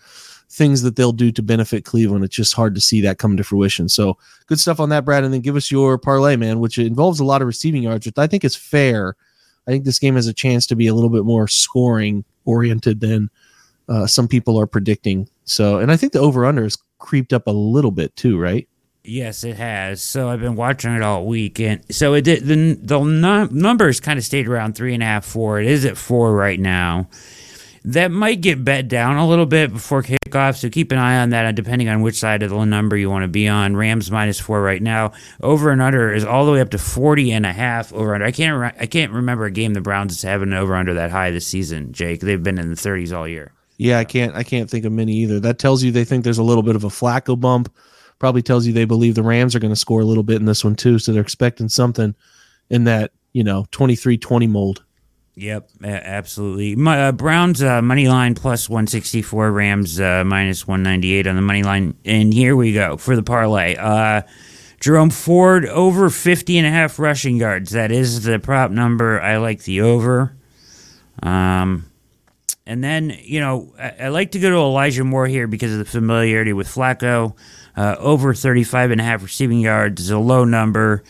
things 0.50 0.82
that 0.82 0.96
they'll 0.96 1.12
do 1.12 1.30
to 1.32 1.42
benefit 1.42 1.84
Cleveland. 1.84 2.25
It's 2.25 2.34
just 2.34 2.54
hard 2.54 2.75
to 2.75 2.80
see 2.80 3.00
that 3.02 3.18
come 3.18 3.37
to 3.37 3.44
fruition. 3.44 3.88
So 3.88 4.18
good 4.49 4.58
stuff 4.58 4.80
on 4.80 4.88
that, 4.88 5.04
Brad. 5.04 5.22
And 5.22 5.32
then 5.32 5.40
give 5.42 5.54
us 5.56 5.70
your 5.70 5.96
parlay, 5.99 6.34
man, 6.34 6.58
which 6.58 6.78
involves 6.78 7.20
a 7.20 7.25
lot 7.25 7.42
of 7.42 7.46
receiving 7.46 7.84
yards, 7.84 8.06
which 8.06 8.18
I 8.18 8.26
think 8.26 8.42
is 8.44 8.56
fair. 8.56 9.14
I 9.66 9.71
think 9.71 9.85
this 9.85 9.99
game 9.99 10.16
has 10.16 10.26
a 10.26 10.33
chance 10.33 10.66
to 10.69 10.76
be 10.76 10.87
a 10.87 10.95
little 10.95 11.11
bit 11.11 11.25
more 11.25 11.47
scoring 11.49 12.25
oriented 12.45 13.00
than 13.00 13.31
uh, 13.88 14.07
some 14.07 14.28
people 14.28 14.59
are 14.59 14.66
predicting 14.66 15.28
So, 15.45 15.78
and 15.78 15.90
I 15.92 15.97
think 15.97 16.12
the 16.12 16.21
over 16.21 16.45
under 16.45 16.62
has 16.62 16.78
creeped 16.99 17.33
up 17.33 17.47
a 17.47 17.50
little 17.52 17.90
bit 17.90 18.14
too, 18.16 18.38
right? 18.38 18.69
Yes, 19.04 19.42
it 19.42 19.57
has. 19.57 20.00
So 20.00 20.28
I've 20.28 20.40
been 20.40 20.54
watching 20.54 20.95
it 20.95 21.02
all 21.02 21.26
week, 21.26 21.59
and 21.59 21.83
so 21.92 22.14
it 22.14 22.23
did. 22.23 22.45
The 22.45 22.75
the 22.75 23.02
num- 23.02 23.49
numbers 23.52 23.99
kind 23.99 24.16
of 24.16 24.25
stayed 24.25 24.47
around 24.47 24.76
three 24.76 24.95
and 24.95 25.02
a 25.02 25.07
half, 25.07 25.25
four. 25.25 25.61
It 25.61 25.66
is 25.66 25.85
at 25.85 25.97
four 25.97 26.33
right 26.33 26.61
now. 26.61 27.09
That 27.84 28.12
might 28.12 28.40
get 28.40 28.64
bet 28.64 28.86
down 28.86 29.16
a 29.16 29.26
little 29.26 29.46
bit 29.46 29.72
before 29.72 30.04
kickoff, 30.04 30.56
so 30.56 30.70
keep 30.70 30.92
an 30.92 30.98
eye 30.98 31.20
on 31.20 31.30
that. 31.30 31.46
Uh, 31.46 31.52
depending 31.52 31.88
on 31.88 32.00
which 32.00 32.14
side 32.14 32.44
of 32.44 32.50
the 32.50 32.64
number 32.64 32.96
you 32.96 33.10
want 33.10 33.24
to 33.24 33.28
be 33.28 33.48
on, 33.48 33.74
Rams 33.74 34.08
minus 34.08 34.38
four 34.38 34.62
right 34.62 34.80
now. 34.80 35.12
Over 35.42 35.70
and 35.70 35.82
under 35.82 36.12
is 36.12 36.24
all 36.24 36.46
the 36.46 36.52
way 36.52 36.60
up 36.60 36.70
to 36.70 36.78
40 36.78 37.32
and 37.32 37.44
a 37.44 37.52
half. 37.52 37.92
Over 37.92 38.14
under. 38.14 38.24
I 38.24 38.30
can't. 38.30 38.62
I 38.78 38.86
can't 38.86 39.10
remember 39.10 39.46
a 39.46 39.50
game 39.50 39.74
the 39.74 39.80
Browns 39.80 40.22
have 40.22 40.42
an 40.42 40.52
over 40.52 40.76
under 40.76 40.94
that 40.94 41.10
high 41.10 41.32
this 41.32 41.46
season. 41.46 41.92
Jake, 41.92 42.20
they've 42.20 42.42
been 42.42 42.58
in 42.58 42.70
the 42.70 42.76
30s 42.76 43.16
all 43.16 43.26
year. 43.26 43.52
Yeah, 43.78 43.98
I 43.98 44.04
can't. 44.04 44.36
I 44.36 44.44
can't 44.44 44.70
think 44.70 44.84
of 44.84 44.92
many 44.92 45.14
either. 45.14 45.40
That 45.40 45.58
tells 45.58 45.82
you 45.82 45.90
they 45.90 46.04
think 46.04 46.22
there's 46.22 46.38
a 46.38 46.44
little 46.44 46.62
bit 46.62 46.76
of 46.76 46.84
a 46.84 46.88
Flacco 46.88 47.38
bump. 47.38 47.74
Probably 48.20 48.42
tells 48.42 48.64
you 48.64 48.72
they 48.72 48.84
believe 48.84 49.16
the 49.16 49.24
Rams 49.24 49.56
are 49.56 49.58
going 49.58 49.72
to 49.72 49.76
score 49.76 50.00
a 50.00 50.04
little 50.04 50.22
bit 50.22 50.36
in 50.36 50.44
this 50.44 50.62
one 50.62 50.76
too. 50.76 51.00
So 51.00 51.12
they're 51.12 51.20
expecting 51.20 51.68
something 51.68 52.14
in 52.70 52.84
that 52.84 53.10
you 53.32 53.42
know 53.42 53.66
23-20 53.72 54.48
mold. 54.48 54.84
Yep, 55.34 55.70
absolutely. 55.82 56.76
My, 56.76 57.08
uh, 57.08 57.12
Browns 57.12 57.62
uh, 57.62 57.80
money 57.80 58.06
line 58.06 58.34
plus 58.34 58.68
164, 58.68 59.50
Rams 59.50 59.98
uh, 59.98 60.24
minus 60.26 60.66
198 60.66 61.26
on 61.26 61.36
the 61.36 61.42
money 61.42 61.62
line. 61.62 61.96
And 62.04 62.34
here 62.34 62.54
we 62.54 62.74
go 62.74 62.98
for 62.98 63.16
the 63.16 63.22
parlay. 63.22 63.76
Uh, 63.76 64.22
Jerome 64.78 65.10
Ford 65.10 65.64
over 65.66 66.10
50 66.10 66.58
and 66.58 66.66
a 66.66 66.70
half 66.70 66.98
rushing 66.98 67.36
yards. 67.36 67.70
That 67.70 67.90
is 67.90 68.24
the 68.24 68.38
prop 68.40 68.70
number. 68.70 69.20
I 69.22 69.38
like 69.38 69.62
the 69.62 69.80
over. 69.80 70.36
Um, 71.22 71.90
and 72.66 72.84
then, 72.84 73.16
you 73.22 73.40
know, 73.40 73.72
I, 73.78 73.94
I, 74.00 74.08
like 74.08 74.32
to 74.32 74.38
go 74.38 74.50
to 74.50 74.56
Elijah 74.56 75.04
Moore 75.04 75.26
here 75.26 75.46
because 75.46 75.72
of 75.72 75.78
the 75.78 75.84
familiarity 75.84 76.52
with 76.52 76.68
Flacco. 76.68 77.36
Uh, 77.74 77.96
over 77.98 78.34
35 78.34 78.90
and 78.90 79.00
a 79.00 79.04
half 79.04 79.22
receiving 79.22 79.60
yards 79.60 80.02
is 80.02 80.10
a 80.10 80.18
low 80.18 80.44
number. 80.44 81.04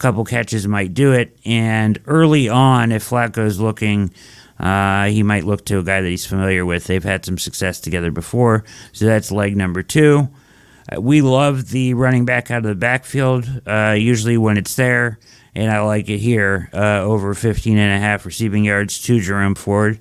Couple 0.00 0.24
catches 0.24 0.66
might 0.66 0.94
do 0.94 1.12
it. 1.12 1.38
And 1.44 2.00
early 2.06 2.48
on, 2.48 2.90
if 2.90 3.04
Flacco's 3.04 3.60
looking, 3.60 4.10
uh, 4.58 5.06
he 5.08 5.22
might 5.22 5.44
look 5.44 5.66
to 5.66 5.78
a 5.78 5.82
guy 5.82 6.00
that 6.00 6.08
he's 6.08 6.24
familiar 6.24 6.64
with. 6.64 6.84
They've 6.84 7.04
had 7.04 7.26
some 7.26 7.36
success 7.36 7.80
together 7.80 8.10
before. 8.10 8.64
So 8.92 9.04
that's 9.04 9.30
leg 9.30 9.58
number 9.58 9.82
two. 9.82 10.30
Uh, 10.90 11.02
we 11.02 11.20
love 11.20 11.68
the 11.68 11.92
running 11.92 12.24
back 12.24 12.50
out 12.50 12.64
of 12.64 12.70
the 12.70 12.74
backfield, 12.74 13.46
uh, 13.66 13.94
usually 13.96 14.38
when 14.38 14.56
it's 14.56 14.74
there. 14.74 15.18
And 15.54 15.70
I 15.70 15.80
like 15.80 16.08
it 16.08 16.18
here, 16.18 16.70
uh, 16.72 17.00
over 17.00 17.34
15 17.34 17.76
and 17.76 17.92
a 17.92 17.98
half 17.98 18.24
receiving 18.24 18.64
yards 18.64 19.02
to 19.02 19.20
Jerome 19.20 19.54
Ford. 19.54 20.00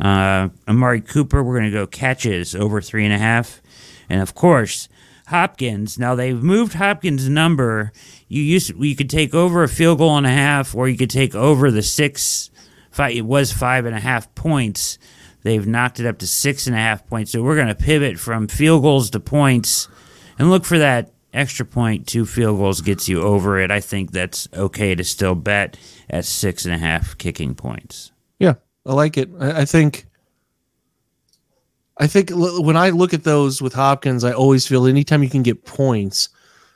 Uh, 0.00 0.48
Amari 0.66 1.02
Cooper, 1.02 1.42
we're 1.42 1.58
going 1.58 1.70
to 1.70 1.78
go 1.78 1.86
catches 1.86 2.54
over 2.54 2.80
three 2.80 3.04
and 3.04 3.12
a 3.12 3.18
half. 3.18 3.60
And 4.08 4.22
of 4.22 4.34
course, 4.34 4.88
Hopkins. 5.26 5.98
Now 5.98 6.14
they've 6.14 6.42
moved 6.42 6.74
Hopkins' 6.74 7.28
number. 7.28 7.92
You 8.28 8.42
used 8.42 8.72
you 8.76 8.96
could 8.96 9.10
take 9.10 9.34
over 9.34 9.62
a 9.62 9.68
field 9.68 9.98
goal 9.98 10.16
and 10.16 10.26
a 10.26 10.30
half, 10.30 10.74
or 10.74 10.88
you 10.88 10.96
could 10.96 11.10
take 11.10 11.34
over 11.34 11.70
the 11.70 11.82
six. 11.82 12.50
Five, 12.90 13.16
it 13.16 13.22
was 13.22 13.52
five 13.52 13.86
and 13.86 13.96
a 13.96 14.00
half 14.00 14.32
points. 14.34 14.98
They've 15.42 15.66
knocked 15.66 16.00
it 16.00 16.06
up 16.06 16.18
to 16.18 16.26
six 16.26 16.66
and 16.66 16.76
a 16.76 16.78
half 16.78 17.06
points. 17.06 17.32
So 17.32 17.42
we're 17.42 17.56
going 17.56 17.68
to 17.68 17.74
pivot 17.74 18.18
from 18.18 18.48
field 18.48 18.82
goals 18.82 19.10
to 19.10 19.20
points, 19.20 19.88
and 20.38 20.50
look 20.50 20.64
for 20.64 20.78
that 20.78 21.12
extra 21.32 21.66
point. 21.66 22.06
Two 22.06 22.26
field 22.26 22.58
goals 22.58 22.80
gets 22.80 23.08
you 23.08 23.22
over 23.22 23.58
it. 23.58 23.70
I 23.70 23.80
think 23.80 24.12
that's 24.12 24.48
okay 24.54 24.94
to 24.94 25.04
still 25.04 25.34
bet 25.34 25.76
at 26.08 26.24
six 26.24 26.64
and 26.64 26.74
a 26.74 26.78
half 26.78 27.18
kicking 27.18 27.54
points. 27.54 28.12
Yeah, 28.38 28.54
I 28.86 28.92
like 28.92 29.16
it. 29.16 29.30
I, 29.40 29.62
I 29.62 29.64
think. 29.64 30.06
I 31.98 32.06
think 32.06 32.30
when 32.32 32.76
I 32.76 32.90
look 32.90 33.14
at 33.14 33.24
those 33.24 33.62
with 33.62 33.72
Hopkins, 33.72 34.24
I 34.24 34.32
always 34.32 34.66
feel 34.66 34.86
anytime 34.86 35.22
you 35.22 35.30
can 35.30 35.42
get 35.42 35.64
points, 35.64 36.28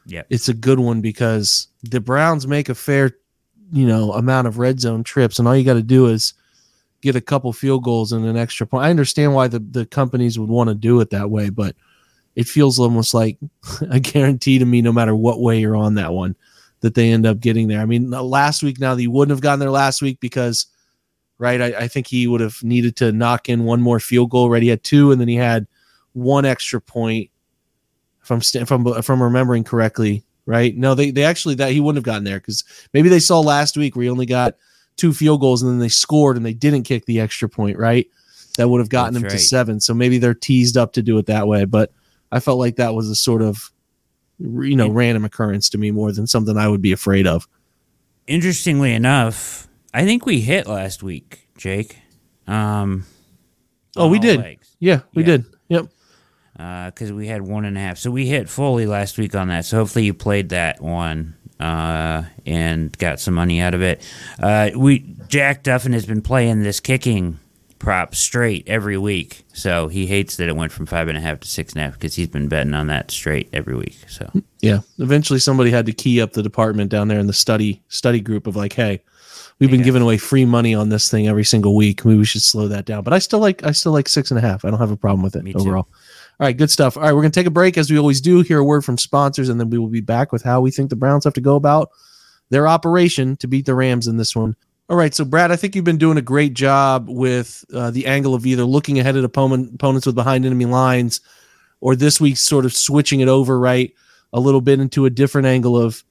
yeah, 0.07 0.23
it's 0.31 0.49
a 0.49 0.55
good 0.55 0.79
one 0.79 1.01
because 1.01 1.69
the 1.83 2.01
Browns 2.01 2.47
make 2.47 2.69
a 2.69 2.75
fair, 2.75 3.17
you 3.73 3.87
know, 3.87 4.13
amount 4.13 4.47
of 4.47 4.59
red 4.59 4.81
zone 4.81 5.03
trips, 5.03 5.39
and 5.39 5.49
all 5.49 5.57
you 5.57 5.65
got 5.65 5.75
to 5.75 5.83
do 5.83 6.07
is 6.07 6.35
get 7.01 7.17
a 7.17 7.21
couple 7.21 7.53
field 7.53 7.85
goals 7.85 8.13
and 8.13 8.27
an 8.27 8.37
extra 8.37 8.67
point. 8.67 8.85
I 8.85 8.91
understand 8.91 9.35
why 9.35 9.49
the 9.49 9.59
the 9.59 9.87
companies 9.87 10.39
would 10.39 10.49
want 10.49 10.69
to 10.69 10.75
do 10.75 11.01
it 11.01 11.11
that 11.11 11.31
way, 11.31 11.51
but 11.51 11.75
it 12.37 12.47
feels 12.47 12.79
almost 12.79 13.13
like 13.13 13.39
a 13.91 13.99
guarantee 13.99 14.59
to 14.61 14.65
me, 14.65 14.83
no 14.83 14.93
matter 14.93 15.17
what 15.17 15.41
way 15.41 15.59
you're 15.59 15.77
on 15.77 15.95
that 15.95 16.13
one, 16.13 16.37
that 16.81 16.95
they 16.95 17.11
end 17.11 17.27
up 17.27 17.41
getting 17.41 17.67
there. 17.67 17.81
I 17.81 17.87
mean, 17.87 18.15
uh, 18.15 18.23
last 18.23 18.63
week 18.63 18.79
now, 18.79 18.95
they 18.95 19.09
wouldn't 19.09 19.35
have 19.35 19.43
gotten 19.43 19.59
there 19.59 19.71
last 19.71 20.01
week 20.01 20.21
because 20.21 20.67
right? 21.39 21.61
I, 21.61 21.67
I, 21.67 21.89
think 21.89 22.07
he 22.07 22.27
would 22.27 22.41
have 22.41 22.63
needed 22.63 22.97
to 22.97 23.13
knock 23.13 23.49
in 23.49 23.65
one 23.65 23.81
more 23.81 24.01
field 24.01 24.31
goal. 24.31 24.51
Right, 24.51 24.63
he 24.63 24.69
had 24.69 24.83
two, 24.83 25.13
and 25.13 25.21
then 25.21 25.29
he 25.29 25.37
had 25.37 25.67
one 26.13 26.45
extra 26.45 26.81
point. 26.81 27.31
If 28.23 28.31
I'm 28.31 28.41
if 28.61 28.71
I'm 28.71 28.87
if 28.87 29.09
I'm 29.09 29.23
remembering 29.23 29.65
correctly, 29.65 30.25
right? 30.47 30.77
No, 30.77 30.95
they 30.95 31.11
they 31.11 31.25
actually 31.25 31.55
that 31.57 31.73
he 31.73 31.81
wouldn't 31.81 31.99
have 31.99 32.05
gotten 32.05 32.25
there 32.25 32.39
because 32.39 32.65
maybe 32.93 33.09
they 33.09 33.21
saw 33.21 33.41
last 33.41 33.77
week 33.77 33.97
where 33.97 34.05
he 34.05 34.11
only 34.11 34.27
got 34.27 34.55
two 34.97 35.15
field 35.15 35.41
goals 35.41 35.63
and 35.63 35.71
then 35.71 35.79
they 35.79 35.89
scored 35.89 36.37
and 36.37 36.45
they 36.45 36.53
didn't 36.53 36.83
kick 36.83 37.07
the 37.07 37.21
extra 37.21 37.49
point, 37.49 37.79
right? 37.79 38.07
That 38.57 38.69
would 38.69 38.81
have 38.81 38.89
gotten 38.89 39.15
That's 39.15 39.23
him 39.23 39.29
right. 39.29 39.39
to 39.39 39.39
seven. 39.39 39.81
So 39.81 39.95
maybe 39.95 40.19
they're 40.19 40.35
teased 40.35 40.77
up 40.77 40.93
to 40.95 41.03
do 41.03 41.17
it 41.19 41.27
that 41.27 41.47
way. 41.47 41.65
But 41.65 41.93
I 42.33 42.41
felt 42.41 42.59
like 42.59 42.77
that 42.77 42.95
was 42.95 43.09
a 43.09 43.15
sort 43.15 43.41
of 43.41 43.71
you 44.41 44.77
know 44.77 44.89
random 44.89 45.25
occurrence 45.25 45.69
to 45.71 45.79
me 45.79 45.91
more 45.91 46.13
than 46.13 46.27
something 46.27 46.57
I 46.57 46.69
would 46.69 46.83
be 46.83 46.93
afraid 46.93 47.27
of. 47.27 47.49
Interestingly 48.27 48.93
enough, 48.93 49.68
I 49.93 50.05
think 50.05 50.27
we 50.27 50.41
hit 50.41 50.67
last 50.67 51.03
week, 51.03 51.49
Jake. 51.57 51.99
Um, 52.47 53.07
oh, 53.97 54.09
we 54.09 54.19
did. 54.19 54.41
Legs. 54.41 54.77
Yeah, 54.79 55.01
we 55.15 55.23
yeah. 55.23 55.27
did. 55.27 55.45
Yep. 55.69 55.87
Because 56.55 57.11
uh, 57.11 57.15
we 57.15 57.29
had 57.29 57.43
one 57.43 57.65
and 57.65 57.77
a 57.77 57.81
half, 57.81 57.99
so 57.99 58.11
we 58.11 58.27
hit 58.27 58.49
fully 58.49 58.87
last 58.87 59.17
week 59.17 59.35
on 59.37 59.49
that. 59.49 59.65
So 59.65 59.77
hopefully 59.77 60.07
you 60.07 60.15
played 60.15 60.49
that 60.49 60.81
one 60.81 61.37
uh, 61.61 62.25
and 62.45 62.97
got 62.99 63.21
some 63.21 63.35
money 63.35 63.61
out 63.61 63.75
of 63.75 63.83
it. 63.83 64.03
Uh, 64.41 64.71
we 64.75 65.01
Jack 65.29 65.63
Duffin 65.63 65.93
has 65.93 66.05
been 66.05 66.21
playing 66.21 66.65
this 66.65 66.81
kicking 66.81 67.39
prop 67.79 68.17
straight 68.17 68.67
every 68.67 68.99
week, 68.99 69.45
so 69.53 69.87
he 69.87 70.07
hates 70.07 70.37
that 70.37 70.49
it 70.49 70.57
went 70.57 70.73
from 70.73 70.87
five 70.87 71.07
and 71.07 71.17
a 71.17 71.21
half 71.21 71.39
to 71.41 71.49
six 71.49 71.75
and 71.75 71.83
a 71.83 71.85
half 71.85 71.95
because 71.95 72.17
he's 72.17 72.29
been 72.29 72.49
betting 72.49 72.75
on 72.75 72.89
that 72.89 73.13
straight 73.13 73.49
every 73.53 73.77
week. 73.77 73.97
So 74.09 74.29
yeah, 74.61 74.81
eventually 74.99 75.39
somebody 75.39 75.71
had 75.71 75.87
to 75.87 75.93
key 75.93 76.21
up 76.21 76.33
the 76.33 76.43
department 76.43 76.91
down 76.91 77.07
there 77.07 77.21
in 77.21 77.29
the 77.29 77.33
study 77.33 77.83
study 77.87 78.21
group 78.21 78.49
of 78.49 78.57
like, 78.57 78.73
hey 78.73 79.01
We've 79.59 79.71
been 79.71 79.83
giving 79.83 80.03
away 80.03 80.19
free 80.19 80.45
money 80.45 80.73
on 80.73 80.89
this 80.89 81.11
thing 81.11 81.27
every 81.27 81.45
single 81.45 81.75
week. 81.75 82.05
Maybe 82.05 82.19
we 82.19 82.25
should 82.25 82.43
slow 82.43 82.69
that 82.69 82.85
down. 82.85 83.03
But 83.03 83.13
I 83.13 83.19
still 83.19 83.41
like 83.41 83.65
I 83.65 83.73
still 83.73 83.91
like 83.91 84.09
six 84.09 84.31
and 84.31 84.39
a 84.39 84.41
half. 84.41 84.65
I 84.65 84.71
don't 84.71 84.79
have 84.79 84.93
a 84.93 84.97
problem 84.97 85.23
with 85.23 85.35
it 85.35 85.43
Me 85.43 85.53
overall. 85.55 85.83
Too. 85.85 85.91
All 86.41 86.47
right, 86.47 86.57
good 86.57 86.71
stuff. 86.71 86.97
All 86.97 87.03
right, 87.03 87.13
we're 87.13 87.23
gonna 87.23 87.33
take 87.33 87.47
a 87.47 87.51
break 87.51 87.77
as 87.77 87.91
we 87.91 87.99
always 87.99 88.21
do. 88.21 88.43
Hear 88.43 88.61
a 88.61 88.65
word 88.65 88.85
from 88.85 88.97
sponsors, 88.97 89.49
and 89.49 89.59
then 89.59 89.69
we 89.69 89.79
will 89.79 89.89
be 89.89 90.01
back 90.01 90.31
with 90.31 90.43
how 90.43 90.61
we 90.61 90.71
think 90.71 90.91
the 90.91 90.97
Browns 90.97 91.25
have 91.25 91.35
to 91.35 91.41
go 91.41 91.57
about 91.57 91.91
their 92.51 92.69
operation 92.69 93.37
to 93.37 93.49
beat 93.49 93.67
the 93.67 93.75
Rams 93.75 94.07
in 94.07 94.17
this 94.17 94.37
one. 94.37 94.55
All 94.89 94.97
right, 94.97 95.13
so 95.13 95.25
Brad, 95.25 95.51
I 95.51 95.57
think 95.57 95.75
you've 95.75 95.85
been 95.85 95.99
doing 95.99 96.17
a 96.17 96.23
great 96.23 96.55
job 96.55 97.09
with 97.09 97.65
uh, 97.75 97.91
the 97.91 98.07
angle 98.07 98.35
of 98.35 98.47
either 98.47 98.65
looking 98.65 98.99
ahead 98.99 99.17
at 99.17 99.25
opponent, 99.25 99.75
opponents 99.75 100.07
with 100.07 100.15
behind 100.15 100.47
enemy 100.47 100.65
lines, 100.65 101.21
or 101.81 101.95
this 101.97 102.21
week 102.21 102.37
sort 102.37 102.65
of 102.65 102.73
switching 102.73 103.21
it 103.21 103.29
over 103.29 103.59
right 103.59 103.93
a 104.33 104.41
little 104.41 104.61
bit 104.61 104.81
into 104.81 105.07
a 105.07 105.11
different 105.11 105.47
angle 105.47 105.77
of 105.77 106.05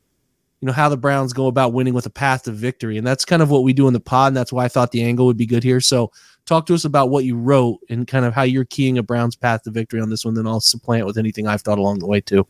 you 0.59 0.65
know 0.65 0.73
how 0.73 0.89
the 0.89 0.97
Browns 0.97 1.33
go 1.33 1.47
about 1.47 1.73
winning 1.73 1.93
with 1.93 2.05
a 2.05 2.11
path 2.11 2.43
to 2.43 2.51
victory, 2.51 2.97
and 2.97 3.05
that's 3.05 3.25
kind 3.25 3.41
of 3.41 3.49
what 3.49 3.63
we 3.63 3.73
do 3.73 3.87
in 3.87 3.93
the 3.93 3.99
pod, 3.99 4.29
and 4.29 4.37
that's 4.37 4.51
why 4.51 4.65
I 4.65 4.67
thought 4.67 4.91
the 4.91 5.03
angle 5.03 5.27
would 5.27 5.37
be 5.37 5.45
good 5.45 5.63
here. 5.63 5.79
So, 5.79 6.11
talk 6.45 6.65
to 6.67 6.73
us 6.73 6.85
about 6.85 7.09
what 7.09 7.25
you 7.25 7.37
wrote 7.37 7.79
and 7.89 8.07
kind 8.07 8.25
of 8.25 8.33
how 8.33 8.43
you're 8.43 8.65
keying 8.65 8.97
a 8.97 9.03
Browns 9.03 9.35
path 9.35 9.63
to 9.63 9.71
victory 9.71 10.01
on 10.01 10.09
this 10.09 10.25
one. 10.25 10.33
Then 10.33 10.47
I'll 10.47 10.59
supplant 10.59 11.05
with 11.05 11.17
anything 11.17 11.47
I've 11.47 11.61
thought 11.61 11.77
along 11.77 11.99
the 11.99 12.07
way 12.07 12.21
too. 12.21 12.47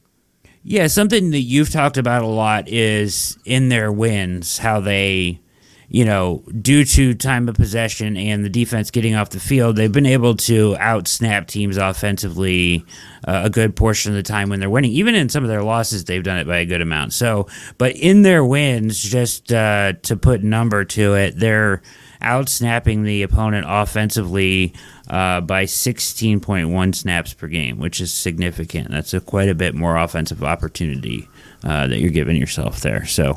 Yeah, 0.64 0.88
something 0.88 1.32
that 1.32 1.40
you've 1.40 1.70
talked 1.70 1.98
about 1.98 2.24
a 2.24 2.28
lot 2.28 2.68
is 2.68 3.38
in 3.46 3.70
their 3.70 3.92
wins 3.92 4.58
how 4.58 4.80
they 4.80 5.40
you 5.90 6.04
know, 6.04 6.44
due 6.62 6.84
to 6.84 7.14
time 7.14 7.48
of 7.48 7.56
possession 7.56 8.18
and 8.18 8.44
the 8.44 8.50
defense 8.50 8.92
getting 8.92 9.16
off 9.16 9.30
the 9.30 9.40
field, 9.40 9.78
they've 9.78 9.92
been 9.92 10.06
able 10.06 10.36
to 10.36 10.76
outsnap 10.76 11.48
teams 11.48 11.78
offensively 11.78 12.86
uh, 13.26 13.44
a 13.46 13.50
good 13.50 13.76
portion 13.76 14.12
of 14.12 14.18
the 14.18 14.24
time 14.24 14.50
when 14.50 14.60
they're 14.60 14.70
winning. 14.70 14.92
Even 14.92 15.16
in 15.16 15.30
some 15.30 15.44
of 15.44 15.50
their 15.50 15.64
losses, 15.64 16.04
they've 16.04 16.24
done 16.24 16.38
it 16.38 16.48
by 16.48 16.58
a 16.58 16.66
good 16.66 16.82
amount. 16.82 17.14
So, 17.14 17.48
but 17.78 17.96
in 17.96 18.24
their 18.24 18.44
wins, 18.44 19.02
just 19.02 19.54
uh, 19.54 19.94
to 20.04 20.18
put 20.18 20.44
number 20.44 20.84
to 20.84 21.14
it, 21.16 21.38
they're 21.38 21.82
outsnapping 22.22 23.04
the 23.04 23.24
opponent 23.24 23.66
offensively 23.68 24.74
uh, 25.10 25.42
by 25.42 25.64
16.1 25.64 26.96
snaps 26.96 27.34
per 27.34 27.48
game, 27.48 27.80
which 27.80 28.02
is 28.02 28.14
significant. 28.14 28.90
That's 28.92 29.14
a, 29.14 29.22
quite 29.22 29.50
a 29.50 29.56
bit 29.56 29.76
more 29.76 29.98
offensive 29.98 30.44
opportunity 30.44 31.30
uh, 31.64 31.88
that 31.88 32.00
you're 32.00 32.10
giving 32.10 32.38
yourself 32.38 32.82
there. 32.82 33.06
So 33.06 33.34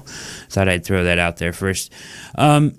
thought 0.48 0.68
I'd 0.68 0.84
throw 0.84 1.04
that 1.04 1.18
out 1.18 1.36
there 1.38 1.52
first. 1.52 1.92
Um, 2.36 2.74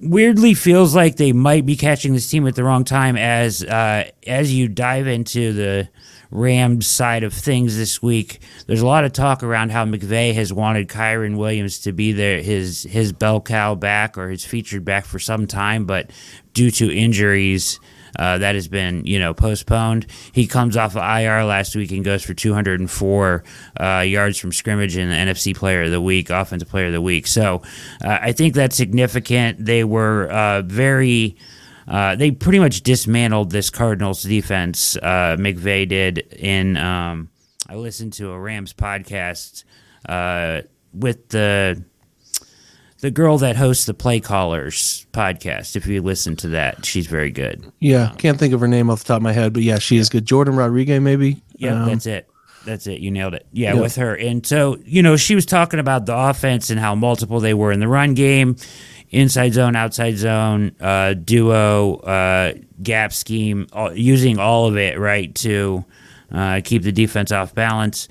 weirdly 0.00 0.54
feels 0.54 0.94
like 0.94 1.16
they 1.16 1.32
might 1.32 1.66
be 1.66 1.76
catching 1.76 2.12
this 2.12 2.28
team 2.28 2.46
at 2.46 2.54
the 2.54 2.64
wrong 2.64 2.84
time 2.84 3.16
as 3.16 3.62
uh, 3.62 4.10
as 4.26 4.52
you 4.52 4.68
dive 4.68 5.06
into 5.06 5.52
the 5.52 5.88
Rams 6.30 6.86
side 6.86 7.24
of 7.24 7.32
things 7.32 7.76
this 7.76 8.00
week. 8.02 8.40
There's 8.66 8.82
a 8.82 8.86
lot 8.86 9.04
of 9.04 9.12
talk 9.12 9.42
around 9.42 9.72
how 9.72 9.84
McVay 9.84 10.32
has 10.34 10.52
wanted 10.52 10.88
Kyren 10.88 11.36
Williams 11.36 11.80
to 11.80 11.92
be 11.92 12.12
there 12.12 12.40
his 12.40 12.84
his 12.84 13.12
bell 13.12 13.40
cow 13.40 13.74
back 13.74 14.16
or 14.16 14.28
his 14.30 14.44
featured 14.44 14.84
back 14.84 15.04
for 15.04 15.18
some 15.18 15.46
time, 15.46 15.84
but 15.86 16.10
due 16.54 16.70
to 16.72 16.90
injuries, 16.94 17.80
Uh, 18.18 18.38
that 18.38 18.56
has 18.56 18.66
been, 18.66 19.06
you 19.06 19.20
know, 19.20 19.32
postponed. 19.32 20.04
He 20.32 20.48
comes 20.48 20.76
off 20.76 20.96
of 20.96 21.02
IR 21.02 21.44
last 21.44 21.76
week 21.76 21.92
and 21.92 22.04
goes 22.04 22.24
for 22.24 22.34
204 22.34 23.44
uh, 23.78 24.00
yards 24.00 24.36
from 24.36 24.50
scrimmage 24.50 24.96
in 24.96 25.08
the 25.08 25.14
NFC 25.14 25.54
Player 25.54 25.84
of 25.84 25.92
the 25.92 26.00
Week, 26.00 26.28
Offensive 26.28 26.68
Player 26.68 26.86
of 26.86 26.92
the 26.92 27.00
Week. 27.00 27.28
So 27.28 27.62
uh, 28.04 28.18
I 28.20 28.32
think 28.32 28.54
that's 28.54 28.74
significant. 28.76 29.64
They 29.64 29.84
were 29.84 30.28
uh, 30.28 30.62
very. 30.62 31.36
Uh, 31.90 32.14
they 32.14 32.30
pretty 32.30 32.60
much 32.60 32.82
dismantled 32.82 33.50
this 33.50 33.68
Cardinals 33.68 34.22
defense. 34.22 34.96
Uh, 34.96 35.36
McVay 35.38 35.86
did 35.88 36.18
in. 36.18 36.76
Um, 36.76 37.30
I 37.68 37.74
listened 37.74 38.12
to 38.14 38.30
a 38.30 38.38
Rams 38.38 38.72
podcast 38.72 39.64
with 40.94 41.28
the 41.28 41.84
the 43.00 43.10
girl 43.10 43.38
that 43.38 43.56
hosts 43.56 43.86
the 43.86 43.94
Play 43.94 44.20
Callers 44.20 45.06
podcast. 45.12 45.74
If 45.74 45.86
you 45.86 46.02
listen 46.02 46.36
to 46.36 46.48
that, 46.48 46.84
she's 46.84 47.06
very 47.06 47.30
good. 47.30 47.70
Yeah, 47.80 48.12
can't 48.18 48.38
think 48.38 48.54
of 48.54 48.60
her 48.60 48.68
name 48.68 48.90
off 48.90 49.00
the 49.00 49.08
top 49.08 49.16
of 49.16 49.22
my 49.22 49.32
head, 49.32 49.52
but 49.52 49.62
yeah, 49.62 49.78
she 49.78 49.96
is 49.96 50.08
good. 50.08 50.26
Jordan 50.26 50.56
Rodriguez, 50.56 51.00
maybe. 51.00 51.42
Yeah, 51.56 51.82
um, 51.82 51.88
that's 51.88 52.06
it. 52.06 52.28
That's 52.66 52.86
it. 52.86 53.00
You 53.00 53.10
nailed 53.10 53.34
it. 53.34 53.46
Yeah, 53.52 53.74
yeah, 53.74 53.80
with 53.80 53.96
her. 53.96 54.14
And 54.14 54.46
so, 54.46 54.76
you 54.84 55.02
know, 55.02 55.16
she 55.16 55.34
was 55.34 55.46
talking 55.46 55.80
about 55.80 56.04
the 56.04 56.14
offense 56.14 56.68
and 56.68 56.78
how 56.78 56.94
multiple 56.94 57.40
they 57.40 57.54
were 57.54 57.72
in 57.72 57.80
the 57.80 57.88
run 57.88 58.12
game, 58.12 58.56
inside 59.10 59.52
zone, 59.52 59.76
outside 59.76 60.16
zone, 60.16 60.72
uh, 60.80 61.14
duo, 61.14 61.96
uh, 61.96 62.54
gap 62.82 63.12
scheme, 63.12 63.66
all, 63.72 63.92
using 63.92 64.38
all 64.38 64.66
of 64.66 64.76
it, 64.76 64.98
right, 64.98 65.34
to 65.36 65.84
uh, 66.32 66.60
keep 66.64 66.82
the 66.82 66.92
defense 66.92 67.32
off 67.32 67.54
balance. 67.54 68.08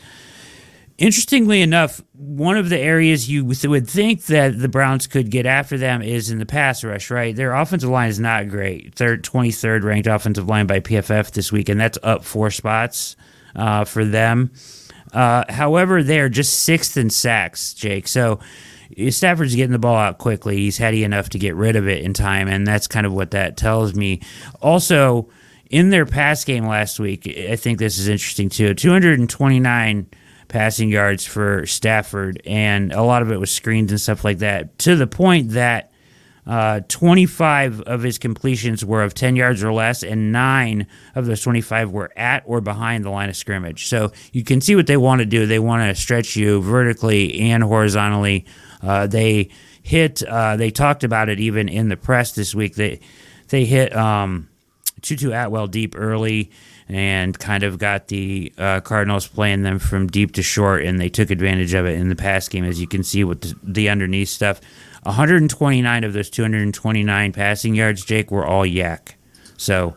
Interestingly 0.97 1.61
enough, 1.61 2.01
one 2.13 2.57
of 2.57 2.67
the 2.67 2.77
areas 2.77 3.29
you 3.29 3.45
would 3.45 3.87
think 3.87 4.25
that 4.25 4.59
the 4.59 4.67
Browns 4.67 5.07
could 5.07 5.31
get 5.31 5.45
after 5.45 5.77
them 5.77 6.01
is 6.01 6.29
in 6.29 6.39
the 6.39 6.45
pass 6.45 6.83
rush, 6.83 7.09
right? 7.09 7.33
Their 7.33 7.55
offensive 7.55 7.89
line 7.89 8.09
is 8.09 8.19
not 8.19 8.49
great. 8.49 8.95
Third, 8.95 9.23
23rd 9.23 9.83
ranked 9.83 10.07
offensive 10.07 10.49
line 10.49 10.67
by 10.67 10.81
PFF 10.81 11.31
this 11.31 11.53
week, 11.53 11.69
and 11.69 11.79
that's 11.79 11.97
up 12.03 12.25
four 12.25 12.51
spots 12.51 13.15
uh, 13.55 13.85
for 13.85 14.03
them. 14.03 14.51
Uh, 15.13 15.45
however, 15.47 16.03
they 16.03 16.19
are 16.19 16.27
just 16.27 16.63
sixth 16.63 16.97
in 16.97 17.09
sacks, 17.09 17.73
Jake. 17.73 18.05
So 18.09 18.41
Stafford's 19.09 19.55
getting 19.55 19.71
the 19.71 19.79
ball 19.79 19.95
out 19.95 20.17
quickly. 20.17 20.57
He's 20.57 20.77
heady 20.77 21.03
enough 21.03 21.29
to 21.29 21.39
get 21.39 21.55
rid 21.55 21.75
of 21.75 21.87
it 21.87 22.03
in 22.03 22.13
time, 22.13 22.47
and 22.47 22.65
that's 22.65 22.87
kind 22.87 23.05
of 23.05 23.13
what 23.13 23.31
that 23.31 23.57
tells 23.57 23.93
me. 23.93 24.21
Also, 24.61 25.29
in 25.69 25.89
their 25.89 26.05
pass 26.05 26.43
game 26.43 26.65
last 26.65 26.99
week, 26.99 27.27
I 27.27 27.55
think 27.55 27.79
this 27.79 27.97
is 27.97 28.07
interesting 28.07 28.49
too. 28.49 28.73
229 28.73 30.07
passing 30.47 30.89
yards 30.89 31.25
for 31.25 31.65
Stafford, 31.65 32.41
and 32.45 32.91
a 32.91 33.03
lot 33.03 33.21
of 33.21 33.31
it 33.31 33.39
was 33.39 33.51
screens 33.51 33.91
and 33.91 34.01
stuff 34.01 34.23
like 34.23 34.39
that, 34.39 34.77
to 34.79 34.95
the 34.95 35.07
point 35.07 35.51
that 35.51 35.91
uh, 36.47 36.79
25 36.87 37.81
of 37.81 38.01
his 38.01 38.17
completions 38.17 38.83
were 38.83 39.03
of 39.03 39.13
10 39.13 39.35
yards 39.35 39.63
or 39.63 39.71
less, 39.71 40.01
and 40.01 40.31
nine 40.31 40.87
of 41.13 41.27
those 41.27 41.43
25 41.43 41.91
were 41.91 42.11
at 42.17 42.41
or 42.47 42.59
behind 42.59 43.05
the 43.05 43.11
line 43.11 43.29
of 43.29 43.35
scrimmage. 43.35 43.87
So 43.87 44.11
you 44.31 44.43
can 44.43 44.59
see 44.59 44.75
what 44.75 44.87
they 44.87 44.97
want 44.97 45.19
to 45.19 45.27
do. 45.27 45.45
They 45.45 45.59
want 45.59 45.83
to 45.83 46.01
stretch 46.01 46.35
you 46.35 46.59
vertically 46.61 47.39
and 47.39 47.61
horizontally. 47.61 48.47
Uh, 48.81 49.07
they 49.07 49.49
hit. 49.81 50.23
Uh, 50.23 50.55
they 50.55 50.71
talked 50.71 51.03
about 51.03 51.29
it 51.29 51.39
even 51.39 51.69
in 51.69 51.89
the 51.89 51.97
press 51.97 52.31
this 52.31 52.55
week. 52.55 52.75
They 52.75 52.99
they 53.49 53.65
hit 53.65 53.95
um, 53.95 54.49
Tutu 55.01 55.31
Atwell 55.31 55.67
deep 55.67 55.95
early 55.97 56.51
and 56.87 57.37
kind 57.37 57.63
of 57.63 57.77
got 57.77 58.07
the 58.07 58.51
uh, 58.57 58.81
Cardinals 58.81 59.27
playing 59.27 59.61
them 59.61 59.77
from 59.77 60.07
deep 60.07 60.33
to 60.33 60.41
short, 60.41 60.83
and 60.83 60.99
they 60.99 61.09
took 61.09 61.29
advantage 61.29 61.73
of 61.75 61.85
it 61.85 61.99
in 61.99 62.09
the 62.09 62.15
pass 62.15 62.47
game, 62.49 62.65
as 62.65 62.81
you 62.81 62.87
can 62.87 63.03
see 63.03 63.23
with 63.23 63.41
the, 63.41 63.55
the 63.63 63.89
underneath 63.89 64.29
stuff. 64.29 64.59
129 65.03 66.03
of 66.03 66.13
those 66.13 66.29
229 66.29 67.31
passing 67.31 67.75
yards, 67.75 68.03
Jake, 68.03 68.31
were 68.31 68.45
all 68.45 68.63
YAC. 68.63 69.13
So 69.55 69.95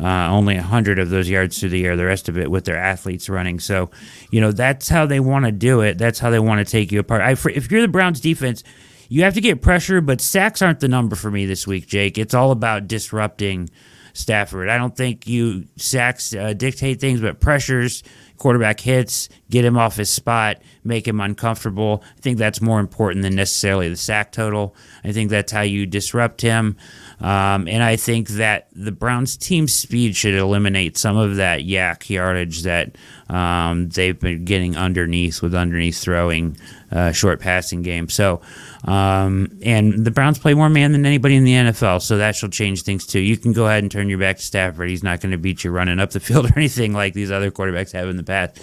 uh, 0.00 0.28
only 0.30 0.56
100 0.56 0.98
of 0.98 1.10
those 1.10 1.28
yards 1.28 1.58
through 1.58 1.70
the 1.70 1.84
air, 1.84 1.96
the 1.96 2.04
rest 2.04 2.28
of 2.28 2.38
it 2.38 2.50
with 2.50 2.64
their 2.64 2.76
athletes 2.76 3.28
running. 3.28 3.60
So, 3.60 3.90
you 4.30 4.40
know, 4.40 4.52
that's 4.52 4.88
how 4.88 5.06
they 5.06 5.20
want 5.20 5.44
to 5.44 5.52
do 5.52 5.80
it. 5.80 5.98
That's 5.98 6.18
how 6.18 6.30
they 6.30 6.38
want 6.38 6.66
to 6.66 6.70
take 6.70 6.92
you 6.92 7.00
apart. 7.00 7.22
I, 7.22 7.32
if 7.32 7.70
you're 7.70 7.82
the 7.82 7.88
Browns 7.88 8.20
defense, 8.20 8.62
you 9.08 9.22
have 9.24 9.34
to 9.34 9.40
get 9.40 9.62
pressure, 9.62 10.00
but 10.00 10.20
sacks 10.20 10.62
aren't 10.62 10.80
the 10.80 10.88
number 10.88 11.16
for 11.16 11.30
me 11.30 11.46
this 11.46 11.66
week, 11.66 11.86
Jake. 11.86 12.18
It's 12.18 12.34
all 12.34 12.50
about 12.50 12.88
disrupting– 12.88 13.70
Stafford. 14.14 14.68
I 14.68 14.76
don't 14.78 14.96
think 14.96 15.26
you 15.26 15.66
sacks 15.76 16.34
uh, 16.34 16.52
dictate 16.52 17.00
things, 17.00 17.20
but 17.20 17.40
pressures, 17.40 18.02
quarterback 18.36 18.80
hits, 18.80 19.28
get 19.50 19.64
him 19.64 19.78
off 19.78 19.96
his 19.96 20.10
spot, 20.10 20.60
make 20.84 21.06
him 21.08 21.20
uncomfortable. 21.20 22.02
I 22.16 22.20
think 22.20 22.38
that's 22.38 22.60
more 22.60 22.80
important 22.80 23.22
than 23.22 23.34
necessarily 23.34 23.88
the 23.88 23.96
sack 23.96 24.32
total. 24.32 24.76
I 25.04 25.12
think 25.12 25.30
that's 25.30 25.52
how 25.52 25.62
you 25.62 25.86
disrupt 25.86 26.42
him. 26.42 26.76
Um, 27.22 27.68
and 27.68 27.84
I 27.84 27.94
think 27.94 28.28
that 28.30 28.66
the 28.72 28.90
Browns' 28.90 29.36
team 29.36 29.68
speed 29.68 30.16
should 30.16 30.34
eliminate 30.34 30.98
some 30.98 31.16
of 31.16 31.36
that 31.36 31.60
YAC 31.60 32.10
yardage 32.10 32.62
that 32.62 32.96
um, 33.28 33.88
they've 33.90 34.18
been 34.18 34.44
getting 34.44 34.76
underneath 34.76 35.40
with 35.40 35.54
underneath 35.54 35.98
throwing, 35.98 36.56
uh, 36.90 37.12
short 37.12 37.38
passing 37.38 37.82
game. 37.82 38.08
So, 38.08 38.40
um, 38.84 39.56
and 39.62 40.04
the 40.04 40.10
Browns 40.10 40.40
play 40.40 40.54
more 40.54 40.68
man 40.68 40.90
than 40.90 41.06
anybody 41.06 41.36
in 41.36 41.44
the 41.44 41.52
NFL, 41.52 42.02
so 42.02 42.18
that 42.18 42.34
shall 42.34 42.48
change 42.48 42.82
things 42.82 43.06
too. 43.06 43.20
You 43.20 43.36
can 43.36 43.52
go 43.52 43.66
ahead 43.66 43.84
and 43.84 43.90
turn 43.90 44.08
your 44.08 44.18
back 44.18 44.38
to 44.38 44.42
Stafford. 44.42 44.88
He's 44.88 45.04
not 45.04 45.20
going 45.20 45.32
to 45.32 45.38
beat 45.38 45.62
you 45.62 45.70
running 45.70 46.00
up 46.00 46.10
the 46.10 46.20
field 46.20 46.46
or 46.50 46.52
anything 46.56 46.92
like 46.92 47.14
these 47.14 47.30
other 47.30 47.52
quarterbacks 47.52 47.92
have 47.92 48.08
in 48.08 48.16
the 48.16 48.24
past. 48.24 48.60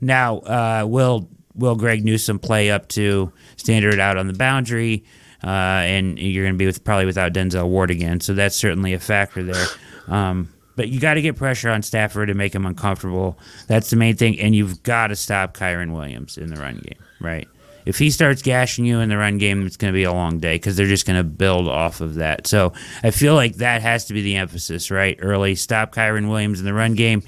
Now, 0.00 0.38
uh, 0.38 0.86
will 0.86 1.28
will 1.54 1.74
Greg 1.74 2.04
Newsome 2.04 2.38
play 2.38 2.70
up 2.70 2.88
to 2.88 3.32
standard 3.56 4.00
out 4.00 4.16
on 4.16 4.28
the 4.28 4.32
boundary? 4.32 5.04
Uh, 5.42 5.46
and 5.46 6.18
you're 6.18 6.44
going 6.44 6.54
to 6.54 6.58
be 6.58 6.66
with 6.66 6.82
probably 6.82 7.06
without 7.06 7.32
Denzel 7.32 7.68
Ward 7.68 7.90
again. 7.90 8.20
So 8.20 8.34
that's 8.34 8.56
certainly 8.56 8.92
a 8.92 8.98
factor 8.98 9.42
there. 9.42 9.66
Um, 10.08 10.52
but 10.74 10.88
you 10.88 11.00
got 11.00 11.14
to 11.14 11.22
get 11.22 11.36
pressure 11.36 11.70
on 11.70 11.82
Stafford 11.82 12.28
to 12.28 12.34
make 12.34 12.54
him 12.54 12.64
uncomfortable. 12.64 13.38
That's 13.66 13.90
the 13.90 13.96
main 13.96 14.16
thing, 14.16 14.38
and 14.38 14.54
you've 14.54 14.82
got 14.82 15.08
to 15.08 15.16
stop 15.16 15.56
Kyren 15.56 15.92
Williams 15.92 16.38
in 16.38 16.50
the 16.50 16.60
run 16.60 16.76
game, 16.76 17.04
right? 17.20 17.48
If 17.84 17.98
he 17.98 18.10
starts 18.10 18.42
gashing 18.42 18.84
you 18.84 19.00
in 19.00 19.08
the 19.08 19.16
run 19.16 19.38
game, 19.38 19.66
it's 19.66 19.76
going 19.76 19.92
to 19.92 19.96
be 19.96 20.04
a 20.04 20.12
long 20.12 20.40
day 20.40 20.56
because 20.56 20.76
they're 20.76 20.86
just 20.86 21.06
going 21.06 21.16
to 21.16 21.24
build 21.24 21.68
off 21.68 22.00
of 22.00 22.16
that. 22.16 22.46
So 22.46 22.74
I 23.02 23.10
feel 23.10 23.34
like 23.34 23.56
that 23.56 23.80
has 23.82 24.06
to 24.06 24.14
be 24.14 24.22
the 24.22 24.36
emphasis, 24.36 24.90
right? 24.90 25.18
Early, 25.20 25.54
stop 25.54 25.94
Kyren 25.94 26.28
Williams 26.28 26.60
in 26.60 26.66
the 26.66 26.74
run 26.74 26.94
game 26.94 27.22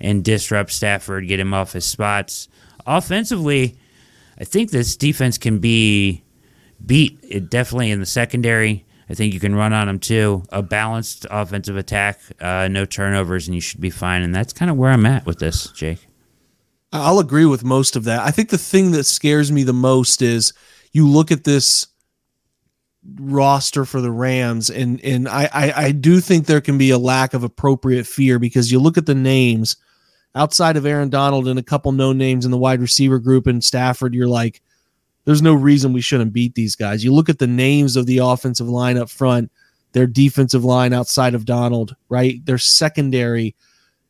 and 0.00 0.22
disrupt 0.22 0.72
Stafford, 0.72 1.26
get 1.26 1.40
him 1.40 1.54
off 1.54 1.72
his 1.72 1.86
spots. 1.86 2.48
Offensively, 2.86 3.76
I 4.38 4.44
think 4.44 4.70
this 4.70 4.96
defense 4.96 5.38
can 5.38 5.58
be 5.58 6.23
beat 6.86 7.18
it 7.22 7.50
definitely 7.50 7.90
in 7.90 8.00
the 8.00 8.06
secondary. 8.06 8.84
I 9.08 9.14
think 9.14 9.34
you 9.34 9.40
can 9.40 9.54
run 9.54 9.72
on 9.72 9.86
them 9.86 9.98
too. 9.98 10.44
A 10.50 10.62
balanced 10.62 11.26
offensive 11.30 11.76
attack, 11.76 12.20
uh, 12.40 12.68
no 12.68 12.84
turnovers, 12.84 13.46
and 13.46 13.54
you 13.54 13.60
should 13.60 13.80
be 13.80 13.90
fine. 13.90 14.22
And 14.22 14.34
that's 14.34 14.52
kind 14.52 14.70
of 14.70 14.76
where 14.76 14.90
I'm 14.90 15.06
at 15.06 15.26
with 15.26 15.38
this, 15.38 15.68
Jake. 15.68 16.06
I'll 16.92 17.18
agree 17.18 17.44
with 17.44 17.64
most 17.64 17.96
of 17.96 18.04
that. 18.04 18.20
I 18.20 18.30
think 18.30 18.50
the 18.50 18.58
thing 18.58 18.92
that 18.92 19.04
scares 19.04 19.50
me 19.50 19.64
the 19.64 19.72
most 19.72 20.22
is 20.22 20.52
you 20.92 21.08
look 21.08 21.32
at 21.32 21.44
this 21.44 21.88
roster 23.16 23.84
for 23.84 24.00
the 24.00 24.12
Rams, 24.12 24.70
and 24.70 25.04
and 25.04 25.28
I, 25.28 25.48
I, 25.52 25.72
I 25.86 25.92
do 25.92 26.20
think 26.20 26.46
there 26.46 26.60
can 26.60 26.78
be 26.78 26.90
a 26.90 26.98
lack 26.98 27.34
of 27.34 27.42
appropriate 27.42 28.06
fear 28.06 28.38
because 28.38 28.70
you 28.70 28.78
look 28.78 28.96
at 28.96 29.06
the 29.06 29.14
names 29.14 29.76
outside 30.34 30.76
of 30.76 30.86
Aaron 30.86 31.10
Donald 31.10 31.48
and 31.48 31.58
a 31.58 31.62
couple 31.62 31.92
no 31.92 32.12
names 32.12 32.44
in 32.44 32.50
the 32.50 32.58
wide 32.58 32.80
receiver 32.80 33.18
group 33.18 33.46
and 33.46 33.62
Stafford. 33.62 34.14
You're 34.14 34.28
like 34.28 34.62
there's 35.24 35.42
no 35.42 35.54
reason 35.54 35.92
we 35.92 36.00
shouldn't 36.00 36.32
beat 36.32 36.54
these 36.54 36.76
guys. 36.76 37.02
You 37.02 37.12
look 37.12 37.28
at 37.28 37.38
the 37.38 37.46
names 37.46 37.96
of 37.96 38.06
the 38.06 38.18
offensive 38.18 38.68
line 38.68 38.98
up 38.98 39.08
front, 39.08 39.50
their 39.92 40.06
defensive 40.06 40.64
line 40.64 40.92
outside 40.92 41.34
of 41.34 41.44
Donald, 41.44 41.96
right? 42.08 42.44
Their 42.44 42.58
secondary. 42.58 43.54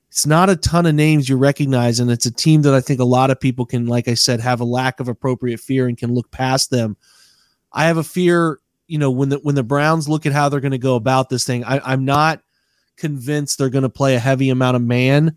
It's 0.09 0.27
not 0.27 0.50
a 0.50 0.57
ton 0.57 0.87
of 0.87 0.94
names 0.94 1.29
you 1.29 1.37
recognize, 1.37 2.00
and 2.00 2.11
it's 2.11 2.27
a 2.27 2.33
team 2.33 2.62
that 2.62 2.74
I 2.74 2.81
think 2.81 3.00
a 3.00 3.05
lot 3.05 3.31
of 3.31 3.40
people 3.40 3.66
can, 3.66 3.87
like 3.87 4.09
I 4.09 4.14
said, 4.14 4.40
have 4.40 4.61
a 4.61 4.64
lack 4.64 5.00
of 5.00 5.09
appropriate 5.09 5.61
fear 5.61 5.87
and 5.87 5.98
can 5.98 6.14
look 6.14 6.31
past 6.31 6.70
them. 6.70 6.96
I 7.72 7.85
have 7.87 7.96
a 7.96 8.05
fear, 8.05 8.61
you 8.87 8.98
know, 8.98 9.11
when 9.11 9.29
the 9.29 9.38
when 9.38 9.57
the 9.57 9.64
Browns 9.64 10.09
look 10.09 10.27
at 10.27 10.33
how 10.33 10.48
they're 10.48 10.61
going 10.61 10.72
to 10.72 10.79
go 10.79 10.94
about 10.94 11.29
this 11.29 11.44
thing, 11.44 11.64
I, 11.64 11.81
I'm 11.85 12.05
not 12.05 12.42
convinced 12.96 13.59
they're 13.59 13.70
going 13.70 13.83
to 13.83 13.88
play 13.88 14.14
a 14.14 14.20
heavy 14.20 14.50
amount 14.50 14.77
of 14.77 14.83
man. 14.83 15.37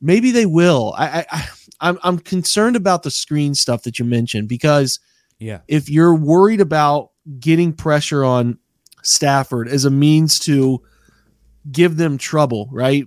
Maybe 0.00 0.30
they 0.30 0.46
will. 0.46 0.94
I, 0.96 1.26
I 1.30 1.48
I'm 1.80 1.98
I'm 2.02 2.18
concerned 2.18 2.76
about 2.76 3.02
the 3.02 3.10
screen 3.10 3.54
stuff 3.54 3.82
that 3.82 3.98
you 3.98 4.04
mentioned 4.04 4.48
because 4.48 4.98
yeah, 5.38 5.60
if 5.68 5.88
you're 5.88 6.14
worried 6.14 6.60
about 6.60 7.10
getting 7.38 7.72
pressure 7.72 8.24
on 8.24 8.58
Stafford 9.02 9.68
as 9.68 9.84
a 9.84 9.90
means 9.90 10.38
to 10.40 10.82
give 11.70 11.96
them 11.96 12.18
trouble, 12.18 12.68
right? 12.72 13.06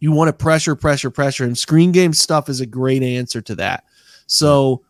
You 0.00 0.12
want 0.12 0.28
to 0.28 0.32
pressure, 0.32 0.74
pressure, 0.74 1.10
pressure, 1.10 1.44
and 1.44 1.56
screen 1.56 1.92
game 1.92 2.12
stuff 2.12 2.48
is 2.48 2.60
a 2.60 2.66
great 2.66 3.02
answer 3.02 3.42
to 3.42 3.54
that. 3.56 3.84
So 4.26 4.82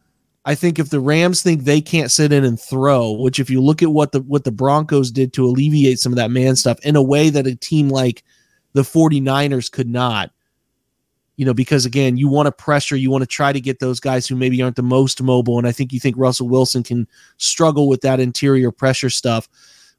I 0.45 0.55
think 0.55 0.79
if 0.79 0.91
the 0.91 1.01
Rams 1.01 1.43
think 1.43 1.65
they 1.65 1.81
can't 1.81 2.11
sit 2.11 2.33
in 2.33 2.45
and 2.45 2.59
throw, 2.59 3.13
which 3.13 3.39
if 3.39 3.51
you 3.51 3.61
look 3.61 3.83
at 3.83 3.93
what 3.93 4.13
the 4.13 4.21
what 4.23 4.45
the 4.45 4.53
Broncos 4.53 5.11
did 5.11 5.33
to 5.35 5.45
alleviate 5.45 5.99
some 5.99 6.13
of 6.13 6.17
that 6.17 6.31
man 6.31 6.57
stuff 6.57 6.79
in 6.85 6.97
a 6.97 7.03
way 7.03 7.29
that 7.31 7.47
a 7.47 7.55
team 7.55 7.89
like 7.89 8.23
the 8.73 8.83
49ers 8.83 9.71
could 9.71 9.89
not, 9.89 10.31
you 11.41 11.47
know, 11.47 11.55
because 11.55 11.87
again, 11.87 12.19
you 12.19 12.29
want 12.29 12.45
to 12.49 12.53
pressure, 12.53 12.97
you 12.97 13.11
want 13.11 13.23
to 13.23 13.27
try 13.27 13.51
to 13.51 13.63
get 13.63 13.79
those 13.79 13.99
guys 13.99 14.27
who 14.27 14.37
maybe 14.37 14.61
aren't 14.61 14.77
the 14.77 14.83
most 14.83 15.23
mobile. 15.23 15.57
And 15.57 15.67
I 15.67 15.73
think 15.73 15.91
you 15.91 15.99
think 15.99 16.15
Russell 16.19 16.51
Wilson 16.51 16.83
can 16.83 17.09
struggle 17.39 17.89
with 17.89 18.03
that 18.03 18.21
interior 18.21 18.71
pressure 18.71 19.09
stuff. 19.09 19.49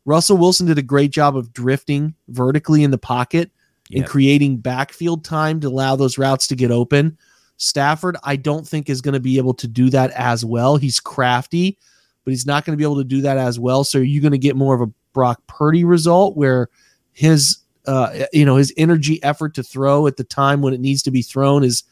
Russell 0.06 0.38
Wilson 0.38 0.68
did 0.68 0.78
a 0.78 0.84
great 0.84 1.10
job 1.10 1.36
of 1.36 1.52
drifting 1.52 2.14
vertically 2.28 2.84
in 2.84 2.92
the 2.92 3.00
pocket, 3.00 3.50
and 3.92 4.06
creating 4.06 4.58
backfield 4.58 5.26
time 5.26 5.60
to 5.62 5.68
allow 5.68 5.96
those 5.96 6.20
routes 6.20 6.46
to 6.46 6.56
get 6.56 6.70
open. 6.70 7.18
Stafford, 7.58 8.18
I 8.24 8.36
don't 8.36 8.68
think 8.68 8.88
is 8.88 9.02
going 9.02 9.16
to 9.16 9.20
be 9.20 9.40
able 9.40 9.56
to 9.56 9.68
do 9.68 9.90
that 9.90 10.12
as 10.12 10.46
well. 10.46 10.78
He's 10.78 11.00
crafty, 11.00 11.76
but 12.24 12.32
he's 12.32 12.46
not 12.46 12.66
going 12.66 12.74
to 12.74 12.78
be 12.78 12.86
able 12.86 12.98
to 12.98 13.04
do 13.04 13.22
that 13.22 13.40
as 13.40 13.60
well. 13.60 13.84
So 13.84 13.98
you're 13.98 14.22
going 14.22 14.32
to 14.32 14.38
get 14.38 14.56
more 14.56 14.76
of 14.76 14.82
a 14.82 14.92
Brock 15.12 15.42
Purdy 15.48 15.84
result 15.84 16.38
where 16.38 16.70
his 17.14 17.58
uh, 17.88 18.26
you 18.32 18.46
know 18.46 18.56
his 18.56 18.74
energy 18.78 19.22
effort 19.24 19.54
to 19.56 19.64
throw 19.64 20.08
at 20.08 20.18
the 20.18 20.24
time 20.24 20.62
when 20.62 20.74
it 20.74 20.80
needs 20.80 21.02
to 21.04 21.12
be 21.12 21.22
thrown 21.22 21.64
is 21.64 21.84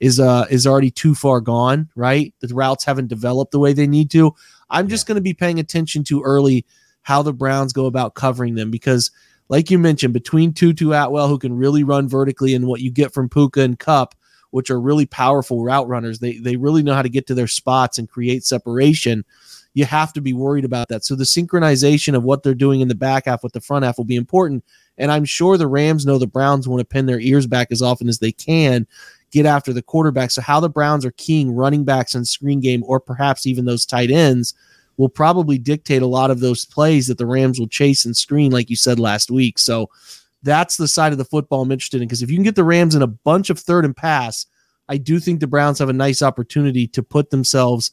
is 0.00 0.18
uh 0.18 0.46
is 0.50 0.66
already 0.66 0.90
too 0.90 1.14
far 1.14 1.40
gone 1.40 1.88
right? 1.94 2.34
The 2.40 2.54
routes 2.54 2.84
haven't 2.84 3.08
developed 3.08 3.52
the 3.52 3.58
way 3.58 3.72
they 3.72 3.86
need 3.86 4.10
to. 4.12 4.34
I'm 4.70 4.88
just 4.88 5.06
going 5.06 5.16
to 5.16 5.22
be 5.22 5.34
paying 5.34 5.60
attention 5.60 6.04
to 6.04 6.22
early 6.22 6.64
how 7.02 7.22
the 7.22 7.32
browns 7.32 7.72
go 7.72 7.86
about 7.86 8.14
covering 8.14 8.54
them 8.54 8.70
because 8.70 9.10
like 9.48 9.70
you 9.70 9.78
mentioned 9.78 10.14
between 10.14 10.52
tutu 10.52 10.92
atwell 10.92 11.28
who 11.28 11.38
can 11.38 11.54
really 11.54 11.84
run 11.84 12.08
vertically 12.08 12.54
and 12.54 12.66
what 12.66 12.80
you 12.80 12.90
get 12.90 13.12
from 13.12 13.28
puka 13.28 13.60
and 13.60 13.78
Kupp 13.78 14.14
which 14.50 14.70
are 14.70 14.80
really 14.80 15.04
powerful 15.04 15.64
route 15.64 15.88
runners 15.88 16.20
they 16.20 16.38
they 16.38 16.56
really 16.56 16.82
know 16.82 16.94
how 16.94 17.02
to 17.02 17.08
get 17.08 17.26
to 17.26 17.34
their 17.34 17.48
spots 17.48 17.98
and 17.98 18.08
create 18.08 18.44
separation. 18.44 19.24
You 19.74 19.84
have 19.84 20.12
to 20.12 20.20
be 20.20 20.32
worried 20.32 20.64
about 20.64 20.86
that. 20.88 21.04
So 21.04 21.16
the 21.16 21.24
synchronization 21.24 22.14
of 22.14 22.22
what 22.22 22.44
they're 22.44 22.54
doing 22.54 22.80
in 22.80 22.86
the 22.86 22.94
back 22.94 23.26
half 23.26 23.42
with 23.42 23.52
the 23.52 23.60
front 23.60 23.84
half 23.84 23.98
will 23.98 24.04
be 24.04 24.14
important 24.14 24.64
and 24.98 25.10
I'm 25.10 25.24
sure 25.24 25.56
the 25.56 25.66
Rams 25.66 26.06
know 26.06 26.18
the 26.18 26.26
Browns 26.26 26.68
want 26.68 26.80
to 26.80 26.84
pin 26.84 27.06
their 27.06 27.20
ears 27.20 27.46
back 27.46 27.68
as 27.70 27.82
often 27.82 28.08
as 28.08 28.18
they 28.18 28.32
can, 28.32 28.86
get 29.30 29.46
after 29.46 29.72
the 29.72 29.82
quarterback. 29.82 30.30
So, 30.30 30.40
how 30.40 30.60
the 30.60 30.68
Browns 30.68 31.04
are 31.04 31.12
keying 31.12 31.52
running 31.52 31.84
backs 31.84 32.14
and 32.14 32.26
screen 32.26 32.60
game, 32.60 32.84
or 32.86 33.00
perhaps 33.00 33.46
even 33.46 33.64
those 33.64 33.86
tight 33.86 34.10
ends, 34.10 34.54
will 34.96 35.08
probably 35.08 35.58
dictate 35.58 36.02
a 36.02 36.06
lot 36.06 36.30
of 36.30 36.40
those 36.40 36.64
plays 36.64 37.08
that 37.08 37.18
the 37.18 37.26
Rams 37.26 37.58
will 37.58 37.66
chase 37.66 38.04
and 38.04 38.16
screen, 38.16 38.52
like 38.52 38.70
you 38.70 38.76
said 38.76 38.98
last 38.98 39.30
week. 39.30 39.58
So, 39.58 39.90
that's 40.42 40.76
the 40.76 40.88
side 40.88 41.12
of 41.12 41.18
the 41.18 41.24
football 41.24 41.62
I'm 41.62 41.72
interested 41.72 42.00
in 42.00 42.08
because 42.08 42.22
if 42.22 42.30
you 42.30 42.36
can 42.36 42.44
get 42.44 42.54
the 42.54 42.64
Rams 42.64 42.94
in 42.94 43.02
a 43.02 43.06
bunch 43.06 43.50
of 43.50 43.58
third 43.58 43.84
and 43.84 43.96
pass, 43.96 44.46
I 44.88 44.98
do 44.98 45.18
think 45.18 45.40
the 45.40 45.46
Browns 45.46 45.78
have 45.78 45.88
a 45.88 45.94
nice 45.94 46.22
opportunity 46.22 46.86
to 46.88 47.02
put 47.02 47.30
themselves 47.30 47.90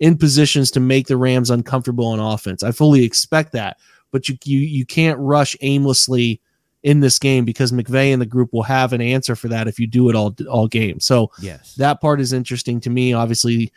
in 0.00 0.18
positions 0.18 0.72
to 0.72 0.80
make 0.80 1.06
the 1.06 1.16
Rams 1.16 1.48
uncomfortable 1.48 2.06
on 2.06 2.18
offense. 2.18 2.64
I 2.64 2.72
fully 2.72 3.04
expect 3.04 3.52
that 3.52 3.78
but 4.12 4.28
you 4.28 4.38
you 4.44 4.60
you 4.60 4.86
can't 4.86 5.18
rush 5.18 5.56
aimlessly 5.60 6.40
in 6.84 7.00
this 7.00 7.18
game 7.18 7.44
because 7.44 7.72
McVay 7.72 8.12
and 8.12 8.20
the 8.20 8.26
group 8.26 8.52
will 8.52 8.62
have 8.62 8.92
an 8.92 9.00
answer 9.00 9.36
for 9.36 9.48
that 9.48 9.68
if 9.68 9.78
you 9.78 9.86
do 9.86 10.08
it 10.08 10.14
all 10.14 10.34
all 10.48 10.68
game. 10.68 11.00
So 11.00 11.32
yes, 11.40 11.74
that 11.74 12.00
part 12.00 12.20
is 12.20 12.32
interesting 12.32 12.80
to 12.80 12.90
me. 12.90 13.12
Obviously, 13.12 13.72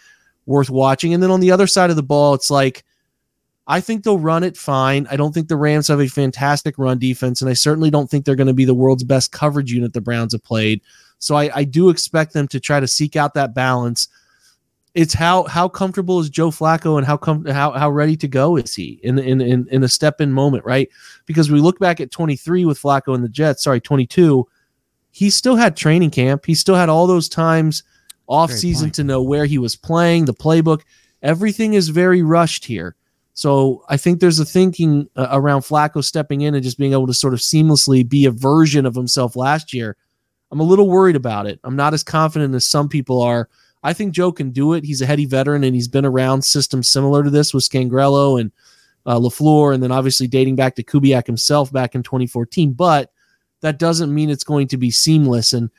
worth 0.45 0.69
watching. 0.69 1.13
And 1.13 1.23
then 1.23 1.31
on 1.31 1.39
the 1.39 1.51
other 1.51 1.67
side 1.67 1.89
of 1.89 1.95
the 1.95 2.03
ball, 2.03 2.33
it's 2.33 2.51
like 2.51 2.83
I 3.67 3.81
think 3.81 4.03
they'll 4.03 4.19
run 4.19 4.43
it 4.43 4.57
fine. 4.57 5.07
I 5.09 5.15
don't 5.15 5.33
think 5.33 5.47
the 5.47 5.57
Rams 5.57 5.87
have 5.87 5.99
a 5.99 6.07
fantastic 6.07 6.77
run 6.77 6.99
defense, 6.99 7.41
and 7.41 7.49
I 7.49 7.53
certainly 7.53 7.89
don't 7.89 8.09
think 8.09 8.25
they're 8.25 8.35
going 8.35 8.47
to 8.47 8.53
be 8.53 8.65
the 8.65 8.75
world's 8.75 9.03
best 9.03 9.31
coverage 9.31 9.71
unit 9.71 9.93
the 9.93 10.01
Browns 10.01 10.33
have 10.33 10.43
played. 10.43 10.81
So 11.19 11.35
I, 11.35 11.49
I 11.55 11.63
do 11.63 11.89
expect 11.89 12.33
them 12.33 12.47
to 12.49 12.59
try 12.59 12.79
to 12.79 12.87
seek 12.87 13.15
out 13.15 13.33
that 13.33 13.55
balance 13.55 14.07
it's 14.95 15.13
how 15.13 15.43
how 15.43 15.67
comfortable 15.67 16.21
is 16.21 16.29
Joe 16.29 16.49
Flacco 16.49 16.97
and 16.97 17.05
how 17.05 17.17
com- 17.17 17.45
how 17.45 17.71
how 17.71 17.91
ready 17.91 18.15
to 18.15 18.27
go 18.27 18.55
is 18.55 18.73
he 18.73 18.99
in 19.03 19.19
in 19.19 19.41
in, 19.41 19.67
in 19.69 19.83
a 19.83 19.89
step 19.89 20.21
in 20.21 20.31
moment, 20.31 20.63
right? 20.65 20.89
Because 21.25 21.51
we 21.51 21.59
look 21.59 21.79
back 21.79 21.99
at 21.99 22.11
23 22.11 22.65
with 22.65 22.81
Flacco 22.81 23.13
and 23.13 23.23
the 23.23 23.29
Jets, 23.29 23.63
sorry, 23.63 23.81
22, 23.81 24.47
he 25.11 25.29
still 25.29 25.57
had 25.57 25.75
training 25.75 26.11
camp. 26.11 26.45
He 26.45 26.55
still 26.55 26.75
had 26.75 26.89
all 26.89 27.07
those 27.07 27.27
times 27.27 27.83
off 28.27 28.49
very 28.49 28.59
season 28.59 28.87
point. 28.87 28.95
to 28.95 29.03
know 29.03 29.21
where 29.21 29.45
he 29.45 29.57
was 29.57 29.75
playing, 29.75 30.25
the 30.25 30.33
playbook. 30.33 30.81
Everything 31.21 31.73
is 31.73 31.89
very 31.89 32.23
rushed 32.23 32.63
here. 32.63 32.95
So 33.33 33.83
I 33.89 33.97
think 33.97 34.21
there's 34.21 34.39
a 34.39 34.45
thinking 34.45 35.09
uh, 35.17 35.27
around 35.29 35.61
Flacco 35.61 36.01
stepping 36.01 36.41
in 36.41 36.55
and 36.55 36.63
just 36.63 36.77
being 36.77 36.93
able 36.93 37.07
to 37.07 37.13
sort 37.13 37.33
of 37.33 37.41
seamlessly 37.41 38.07
be 38.07 38.25
a 38.25 38.31
version 38.31 38.85
of 38.85 38.95
himself 38.95 39.35
last 39.35 39.73
year. 39.73 39.97
I'm 40.51 40.61
a 40.61 40.63
little 40.63 40.87
worried 40.87 41.17
about 41.17 41.47
it. 41.47 41.59
I'm 41.65 41.75
not 41.75 41.93
as 41.93 42.01
confident 42.01 42.55
as 42.55 42.65
some 42.65 42.87
people 42.87 43.21
are 43.21 43.49
I 43.85 43.93
think 43.93 44.13
Joe 44.13 44.31
can 44.31 44.49
do 44.49 44.73
it. 44.73 44.83
He's 44.83 45.01
a 45.01 45.05
heady 45.05 45.25
veteran 45.25 45.63
and 45.63 45.75
he's 45.75 45.87
been 45.87 46.05
around 46.05 46.43
systems 46.43 46.89
similar 46.89 47.23
to 47.23 47.29
this 47.29 47.53
with 47.53 47.69
Scangarello 47.69 48.41
and 48.41 48.51
uh, 49.05 49.19
LaFleur, 49.19 49.75
and 49.75 49.83
then 49.83 49.91
obviously 49.91 50.25
dating 50.27 50.55
back 50.55 50.73
to 50.75 50.83
Kubiak 50.83 51.27
himself 51.27 51.71
back 51.71 51.93
in 51.93 52.01
2014. 52.01 52.73
But 52.73 53.11
that 53.61 53.77
doesn't 53.77 54.11
mean 54.11 54.31
it's 54.31 54.43
going 54.43 54.67
to 54.69 54.77
be 54.77 54.89
seamless. 54.89 55.53
And 55.53 55.69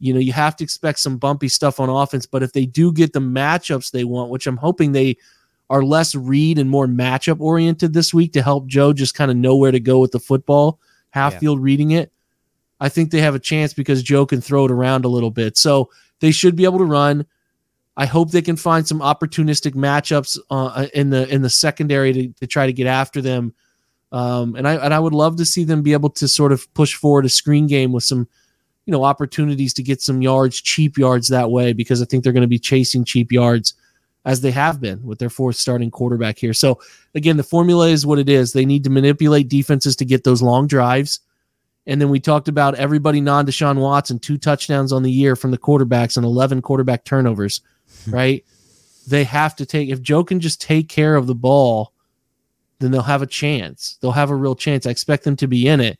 you 0.00 0.12
know, 0.12 0.18
you 0.18 0.32
have 0.32 0.56
to 0.56 0.64
expect 0.64 0.98
some 0.98 1.18
bumpy 1.18 1.48
stuff 1.48 1.78
on 1.78 1.88
offense. 1.88 2.26
But 2.26 2.42
if 2.42 2.52
they 2.52 2.66
do 2.66 2.92
get 2.92 3.12
the 3.12 3.20
matchups 3.20 3.92
they 3.92 4.02
want, 4.02 4.30
which 4.30 4.48
I'm 4.48 4.56
hoping 4.56 4.90
they 4.90 5.16
are 5.70 5.84
less 5.84 6.16
read 6.16 6.58
and 6.58 6.68
more 6.68 6.88
matchup 6.88 7.40
oriented 7.40 7.92
this 7.92 8.12
week 8.12 8.32
to 8.32 8.42
help 8.42 8.66
Joe 8.66 8.92
just 8.92 9.14
kind 9.14 9.30
of 9.30 9.36
know 9.36 9.56
where 9.56 9.70
to 9.70 9.78
go 9.78 10.00
with 10.00 10.10
the 10.10 10.18
football, 10.18 10.80
half 11.10 11.34
yeah. 11.34 11.38
field 11.38 11.62
reading 11.62 11.92
it. 11.92 12.10
I 12.80 12.88
think 12.88 13.12
they 13.12 13.20
have 13.20 13.36
a 13.36 13.38
chance 13.38 13.72
because 13.72 14.02
Joe 14.02 14.26
can 14.26 14.40
throw 14.40 14.64
it 14.64 14.72
around 14.72 15.04
a 15.04 15.08
little 15.08 15.30
bit. 15.30 15.56
So 15.56 15.90
they 16.18 16.32
should 16.32 16.56
be 16.56 16.64
able 16.64 16.78
to 16.78 16.84
run. 16.84 17.24
I 17.96 18.06
hope 18.06 18.30
they 18.30 18.42
can 18.42 18.56
find 18.56 18.86
some 18.86 19.00
opportunistic 19.00 19.74
matchups 19.74 20.38
uh, 20.50 20.86
in 20.94 21.10
the 21.10 21.28
in 21.28 21.42
the 21.42 21.50
secondary 21.50 22.12
to, 22.12 22.28
to 22.40 22.46
try 22.46 22.66
to 22.66 22.72
get 22.72 22.86
after 22.86 23.20
them. 23.20 23.54
Um, 24.12 24.56
and 24.56 24.66
I 24.66 24.76
and 24.76 24.94
I 24.94 24.98
would 24.98 25.12
love 25.12 25.36
to 25.36 25.44
see 25.44 25.64
them 25.64 25.82
be 25.82 25.92
able 25.92 26.10
to 26.10 26.28
sort 26.28 26.52
of 26.52 26.72
push 26.74 26.94
forward 26.94 27.24
a 27.24 27.28
screen 27.28 27.66
game 27.66 27.92
with 27.92 28.04
some, 28.04 28.28
you 28.86 28.92
know, 28.92 29.04
opportunities 29.04 29.74
to 29.74 29.82
get 29.82 30.00
some 30.00 30.22
yards, 30.22 30.60
cheap 30.60 30.96
yards 30.96 31.28
that 31.28 31.50
way, 31.50 31.72
because 31.72 32.00
I 32.00 32.06
think 32.06 32.24
they're 32.24 32.32
going 32.32 32.42
to 32.42 32.48
be 32.48 32.58
chasing 32.58 33.04
cheap 33.04 33.30
yards 33.30 33.74
as 34.24 34.40
they 34.40 34.52
have 34.52 34.80
been 34.80 35.02
with 35.02 35.18
their 35.18 35.30
fourth 35.30 35.56
starting 35.56 35.90
quarterback 35.90 36.38
here. 36.38 36.54
So 36.54 36.78
again, 37.14 37.36
the 37.36 37.42
formula 37.42 37.88
is 37.88 38.06
what 38.06 38.18
it 38.18 38.28
is. 38.28 38.52
They 38.52 38.64
need 38.64 38.84
to 38.84 38.90
manipulate 38.90 39.48
defenses 39.48 39.96
to 39.96 40.04
get 40.04 40.24
those 40.24 40.42
long 40.42 40.66
drives. 40.66 41.20
And 41.86 42.00
then 42.00 42.10
we 42.10 42.20
talked 42.20 42.48
about 42.48 42.76
everybody 42.76 43.20
non 43.20 43.46
Deshaun 43.46 43.78
Watson, 43.78 44.18
two 44.18 44.38
touchdowns 44.38 44.92
on 44.92 45.02
the 45.02 45.10
year 45.10 45.34
from 45.34 45.50
the 45.50 45.58
quarterbacks 45.58 46.16
and 46.16 46.24
11 46.24 46.62
quarterback 46.62 47.04
turnovers. 47.04 47.60
right? 48.08 48.44
They 49.06 49.24
have 49.24 49.56
to 49.56 49.66
take, 49.66 49.88
if 49.88 50.00
Joe 50.00 50.24
can 50.24 50.40
just 50.40 50.60
take 50.60 50.88
care 50.88 51.16
of 51.16 51.26
the 51.26 51.34
ball, 51.34 51.92
then 52.78 52.90
they'll 52.90 53.02
have 53.02 53.22
a 53.22 53.26
chance. 53.26 53.98
They'll 54.00 54.12
have 54.12 54.30
a 54.30 54.36
real 54.36 54.54
chance. 54.54 54.86
I 54.86 54.90
expect 54.90 55.24
them 55.24 55.36
to 55.36 55.46
be 55.46 55.66
in 55.66 55.80
it. 55.80 55.98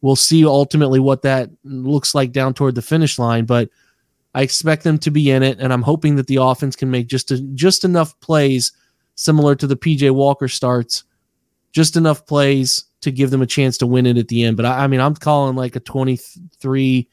We'll 0.00 0.16
see 0.16 0.44
ultimately 0.44 1.00
what 1.00 1.22
that 1.22 1.50
looks 1.64 2.14
like 2.14 2.32
down 2.32 2.54
toward 2.54 2.74
the 2.74 2.82
finish 2.82 3.18
line, 3.18 3.46
but 3.46 3.70
I 4.34 4.42
expect 4.42 4.82
them 4.82 4.98
to 4.98 5.10
be 5.10 5.30
in 5.30 5.42
it, 5.42 5.58
and 5.60 5.72
I'm 5.72 5.82
hoping 5.82 6.16
that 6.16 6.26
the 6.26 6.42
offense 6.42 6.76
can 6.76 6.90
make 6.90 7.06
just 7.06 7.30
a, 7.30 7.40
just 7.54 7.84
enough 7.84 8.18
plays 8.20 8.72
similar 9.14 9.54
to 9.54 9.66
the 9.66 9.76
PJ 9.76 10.10
Walker 10.10 10.48
starts, 10.48 11.04
just 11.72 11.96
enough 11.96 12.26
plays 12.26 12.84
to 13.04 13.12
give 13.12 13.30
them 13.30 13.42
a 13.42 13.46
chance 13.46 13.78
to 13.78 13.86
win 13.86 14.06
it 14.06 14.18
at 14.18 14.28
the 14.28 14.44
end. 14.44 14.56
But 14.56 14.66
I, 14.66 14.84
I 14.84 14.86
mean, 14.86 15.00
I'm 15.00 15.14
calling 15.14 15.56
like 15.56 15.76
a 15.76 15.80
23 15.80 17.08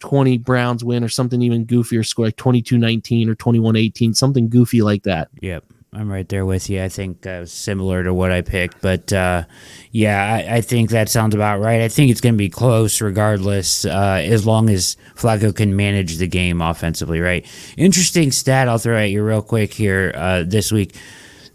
20 0.00 0.38
Browns 0.38 0.82
win 0.82 1.04
or 1.04 1.08
something 1.08 1.42
even 1.42 1.66
goofier 1.66 2.06
score, 2.06 2.26
like 2.26 2.36
22 2.36 2.78
19 2.78 3.28
or 3.28 3.34
21 3.34 3.76
18, 3.76 4.14
something 4.14 4.48
goofy 4.48 4.82
like 4.82 5.02
that. 5.04 5.28
Yep. 5.40 5.64
I'm 5.92 6.08
right 6.08 6.28
there 6.28 6.46
with 6.46 6.70
you. 6.70 6.82
I 6.82 6.88
think 6.88 7.26
uh, 7.26 7.46
similar 7.46 8.04
to 8.04 8.14
what 8.14 8.30
I 8.30 8.42
picked, 8.42 8.80
but 8.80 9.12
uh, 9.12 9.42
yeah, 9.90 10.46
I, 10.48 10.58
I, 10.58 10.60
think 10.60 10.90
that 10.90 11.08
sounds 11.08 11.34
about 11.34 11.58
right. 11.58 11.80
I 11.80 11.88
think 11.88 12.12
it's 12.12 12.20
going 12.20 12.34
to 12.34 12.38
be 12.38 12.48
close 12.48 13.00
regardless, 13.00 13.84
uh, 13.84 14.22
as 14.24 14.46
long 14.46 14.70
as 14.70 14.96
Flacco 15.16 15.54
can 15.54 15.74
manage 15.74 16.18
the 16.18 16.28
game 16.28 16.60
offensively. 16.60 17.18
Right. 17.18 17.44
Interesting 17.76 18.30
stat 18.30 18.68
I'll 18.68 18.78
throw 18.78 18.98
at 18.98 19.10
you 19.10 19.24
real 19.24 19.42
quick 19.42 19.74
here 19.74 20.12
uh, 20.14 20.44
this 20.46 20.70
week. 20.70 20.94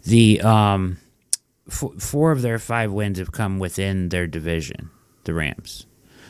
The 0.04 0.42
um, 0.42 0.98
f- 1.68 1.98
four 1.98 2.32
of 2.32 2.42
their 2.42 2.58
five 2.58 2.92
wins 2.92 3.18
have 3.18 3.32
come 3.32 3.58
within 3.58 4.08
their 4.08 4.26
division, 4.26 4.90
the 5.24 5.34
Rams. 5.34 5.86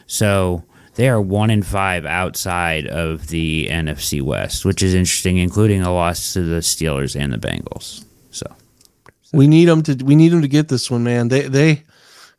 So 0.07 0.64
they 0.96 1.09
are 1.09 1.20
one 1.20 1.51
in 1.51 1.62
five 1.62 2.07
outside 2.07 2.87
of 2.87 3.29
the 3.29 3.68
NFC 3.70 4.22
West, 4.22 4.64
which 4.64 4.83
is 4.83 4.94
interesting, 4.94 5.37
including 5.37 5.83
a 5.83 5.92
loss 5.92 6.33
to 6.33 6.42
the 6.42 6.61
Steelers 6.61 7.18
and 7.18 7.33
the 7.33 7.38
Bengals. 7.38 8.05
So, 8.31 8.46
we 9.33 9.46
need 9.46 9.66
them 9.66 9.83
to 9.83 9.94
we 10.05 10.16
need 10.16 10.31
them 10.31 10.42
to 10.42 10.49
get 10.49 10.68
this 10.68 10.90
one, 10.90 11.05
man. 11.05 11.29
They 11.29 11.42
they 11.42 11.85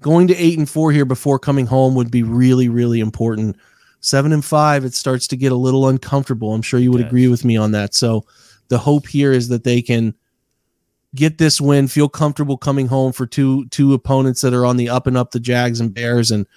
going 0.01 0.27
to 0.27 0.35
eight 0.35 0.57
and 0.57 0.69
four 0.69 0.91
here 0.91 1.05
before 1.05 1.37
coming 1.37 1.67
home 1.67 1.93
would 1.95 2.11
be 2.11 2.23
really 2.23 2.67
really 2.67 2.99
important. 2.99 3.57
Seven 3.99 4.31
and 4.31 4.43
five, 4.45 4.85
it 4.85 4.93
starts 4.93 5.27
to 5.27 5.37
get 5.37 5.51
a 5.51 5.55
little 5.55 5.87
uncomfortable. 5.87 6.53
I'm 6.53 6.61
sure 6.61 6.79
you 6.79 6.91
would 6.91 7.01
yes. 7.01 7.07
agree 7.07 7.27
with 7.27 7.45
me 7.45 7.57
on 7.57 7.71
that. 7.71 7.93
So, 7.93 8.25
the 8.69 8.79
hope 8.79 9.07
here 9.07 9.31
is 9.33 9.49
that 9.49 9.63
they 9.63 9.83
can 9.83 10.15
get 11.17 11.37
this 11.37 11.59
win, 11.59 11.87
feel 11.87 12.07
comfortable 12.07 12.57
coming 12.57 12.87
home 12.87 13.11
for 13.11 13.25
two 13.25 13.65
two 13.67 13.93
opponents 13.93 14.41
that 14.41 14.53
are 14.53 14.65
on 14.65 14.77
the 14.77 14.89
up 14.89 15.07
and 15.07 15.17
up, 15.17 15.31
the 15.31 15.39
Jags 15.39 15.79
and 15.79 15.93
Bears, 15.93 16.31
and 16.31 16.47